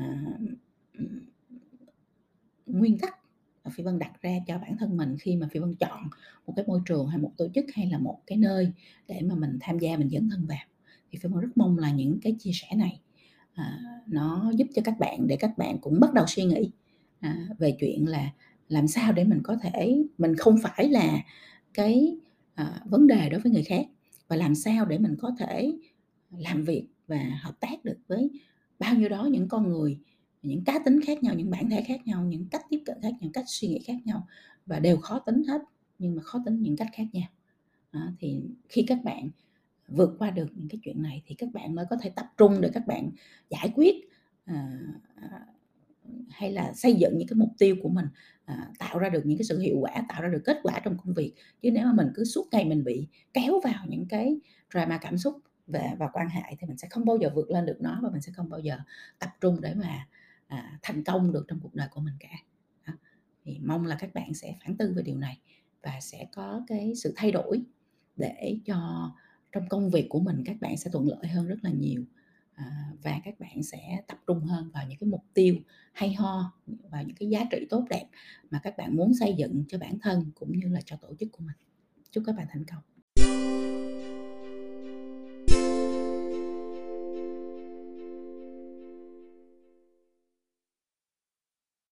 nguyên 2.66 2.98
tắc 2.98 3.20
mà 3.64 3.72
Phi 3.76 3.84
Vân 3.84 4.00
đặt 4.00 4.22
ra 4.22 4.38
cho 4.48 4.58
bản 4.58 4.78
thân 4.78 4.98
mình 4.98 5.16
khi 5.20 5.36
mà 5.36 5.48
Phi 5.52 5.60
Vân 5.60 5.76
chọn 5.76 6.04
một 6.48 6.54
cái 6.56 6.66
môi 6.68 6.82
trường 6.86 7.08
hay 7.08 7.18
một 7.18 7.32
tổ 7.38 7.48
chức 7.56 7.66
hay 7.74 7.90
là 7.92 7.98
một 7.98 8.20
cái 8.28 8.38
nơi 8.38 8.72
để 9.08 9.22
mà 9.22 9.36
mình 9.36 9.58
tham 9.62 9.80
gia, 9.80 9.98
mình 9.98 10.10
dấn 10.10 10.30
thân 10.30 10.46
vào. 10.46 10.58
Thì 11.12 11.20
Phi 11.22 11.30
Vân 11.30 11.42
rất 11.42 11.52
mong 11.56 11.78
là 11.78 11.92
những 11.92 12.20
cái 12.22 12.36
chia 12.40 12.52
sẻ 12.54 12.68
này, 12.76 13.00
à, 13.56 13.80
nó 14.08 14.52
giúp 14.56 14.68
cho 14.76 14.82
các 14.86 15.00
bạn 15.00 15.28
để 15.28 15.38
các 15.40 15.58
bạn 15.58 15.78
cũng 15.82 16.00
bắt 16.00 16.14
đầu 16.14 16.26
suy 16.28 16.44
nghĩ, 16.44 16.72
à, 17.20 17.48
về 17.60 17.78
chuyện 17.80 18.08
là 18.08 18.32
làm 18.70 18.88
sao 18.88 19.14
để 19.14 19.24
mình 19.24 19.40
có 19.44 19.56
thể 19.56 20.04
mình 20.18 20.36
không 20.36 20.56
phải 20.64 20.90
là 20.90 21.24
cái, 21.74 22.18
à, 22.56 22.82
vấn 22.86 23.08
đề 23.08 23.30
đối 23.30 23.40
với 23.40 23.52
người 23.52 23.64
khác 23.64 23.86
và 24.28 24.36
làm 24.36 24.56
sao 24.56 24.86
để 24.86 24.98
mình 24.98 25.16
có 25.20 25.32
thể 25.40 25.74
làm 26.38 26.64
việc 26.64 26.88
và 27.08 27.40
hợp 27.42 27.60
tác 27.60 27.86
được 27.86 27.98
với 28.08 28.30
bao 28.80 28.96
nhiêu 28.96 29.10
đó 29.10 29.28
những 29.32 29.48
con 29.48 29.72
người, 29.72 30.00
những 30.44 30.64
cá 30.64 30.80
tính 30.86 31.02
khác 31.02 31.24
nhau, 31.24 31.34
những 31.36 31.50
bản 31.50 31.70
thể 31.70 31.84
khác 31.88 32.08
nhau, 32.08 32.26
những 32.26 32.46
cách 32.52 32.66
tiếp 32.70 32.82
cận 32.86 32.98
khác 33.02 33.12
nhau, 33.22 33.32
cách 33.34 33.46
suy 33.48 33.68
nghĩ 33.68 33.80
khác 33.80 33.98
nhau 34.06 34.28
và 34.66 34.80
đều 34.80 34.98
khó 34.98 35.20
tính 35.20 35.44
hết, 35.44 35.62
nhưng 36.00 36.16
mà 36.16 36.22
khó 36.24 36.40
tính 36.46 36.62
những 36.62 36.78
cách 36.78 36.90
khác 36.94 37.06
nhau. 37.14 37.30
à, 37.92 38.14
thì 38.20 38.42
khi 38.70 38.84
các 38.88 39.04
bạn 39.04 39.30
vượt 39.88 40.16
qua 40.20 40.30
được 40.30 40.48
những 40.56 40.70
cái 40.70 40.80
chuyện 40.84 41.02
này 41.02 41.24
thì 41.26 41.36
các 41.36 41.50
bạn 41.54 41.76
mới 41.76 41.86
có 41.90 41.96
thể 42.02 42.10
tập 42.10 42.26
trung 42.38 42.62
để 42.62 42.70
các 42.74 42.88
bạn 42.88 43.12
giải 43.50 43.72
quyết, 43.76 43.96
à, 44.46 44.80
à, 45.16 45.46
hay 46.30 46.52
là 46.52 46.74
xây 46.74 46.94
dựng 46.94 47.18
những 47.18 47.28
cái 47.28 47.36
mục 47.36 47.50
tiêu 47.58 47.76
của 47.84 47.90
mình, 47.90 48.06
à, 48.46 48.70
tạo 48.80 49.00
ra 49.00 49.10
được 49.10 49.26
những 49.26 49.38
cái 49.38 49.46
sự 49.46 49.60
hiệu 49.60 49.78
quả, 49.80 50.06
tạo 50.10 50.22
ra 50.22 50.30
được 50.30 50.42
kết 50.46 50.58
quả 50.64 50.80
trong 50.84 50.98
công 50.98 51.14
việc. 51.14 51.34
Chứ 51.62 51.72
nếu 51.72 51.86
mà 51.86 51.94
mình 51.94 52.08
cứ 52.16 52.24
suốt 52.24 52.48
ngày 52.52 52.66
mình 52.66 52.84
bị 52.84 53.08
kéo 53.34 53.60
vào 53.64 53.86
những 53.88 54.06
cái 54.08 54.40
drama 54.74 54.98
cảm 54.98 55.18
xúc 55.18 55.38
về 55.68 55.92
và 55.98 56.08
quan 56.14 56.30
hệ 56.30 56.42
thì 56.60 56.68
mình 56.68 56.78
sẽ 56.78 56.88
không 56.92 57.06
bao 57.06 57.18
giờ 57.18 57.30
vượt 57.36 57.52
lên 57.52 57.66
được 57.66 57.78
nó 57.80 58.00
và 58.04 58.10
mình 58.10 58.22
sẽ 58.22 58.32
không 58.32 58.50
bao 58.50 58.60
giờ 58.60 58.78
tập 59.20 59.30
trung 59.42 59.62
để 59.62 59.74
mà, 59.74 60.08
à, 60.48 60.80
thành 60.82 61.04
công 61.04 61.32
được 61.34 61.46
trong 61.48 61.60
cuộc 61.60 61.76
đời 61.76 61.88
của 61.92 62.02
mình 62.02 62.16
cả. 62.20 62.30
Đó, 62.88 62.94
thì 63.44 63.60
mong 63.64 63.86
là 63.86 63.96
các 64.00 64.14
bạn 64.14 64.34
sẽ 64.34 64.56
phản 64.64 64.78
tư 64.78 64.94
về 64.96 65.04
điều 65.04 65.18
này 65.18 65.40
và 65.84 66.00
sẽ 66.02 66.28
có 66.36 66.62
cái 66.68 66.94
sự 66.96 67.14
thay 67.16 67.32
đổi 67.32 67.62
để 68.16 68.60
cho 68.66 69.12
trong 69.56 69.70
công 69.70 69.90
việc 69.90 70.06
của 70.10 70.20
mình 70.20 70.44
các 70.46 70.56
bạn 70.62 70.78
sẽ 70.78 70.90
thuận 70.92 71.08
lợi 71.08 71.28
hơn 71.28 71.48
rất 71.48 71.58
là 71.62 71.70
nhiều, 71.70 72.04
à, 72.54 72.92
và 73.04 73.20
các 73.24 73.40
bạn 73.40 73.64
sẽ 73.64 74.04
tập 74.08 74.18
trung 74.28 74.40
hơn 74.40 74.70
vào 74.74 74.88
những 74.88 75.00
cái 75.00 75.10
mục 75.10 75.24
tiêu 75.34 75.56
hay 75.94 76.14
ho 76.14 76.54
vào 76.90 77.04
những 77.04 77.16
cái 77.16 77.30
giá 77.30 77.46
trị 77.52 77.68
tốt 77.70 77.86
đẹp 77.90 78.06
mà 78.52 78.60
các 78.64 78.78
bạn 78.78 78.96
muốn 78.96 79.14
xây 79.14 79.34
dựng 79.38 79.64
cho 79.68 79.78
bản 79.78 80.00
thân 80.00 80.32
cũng 80.36 80.60
như 80.60 80.68
là 80.68 80.82
cho 80.86 80.96
tổ 80.96 81.16
chức 81.20 81.30
của 81.32 81.44
mình. 81.44 81.56
Chúc 82.12 82.24
các 82.28 82.36
bạn 82.36 82.48
thành 82.50 82.66
công. 82.66 82.95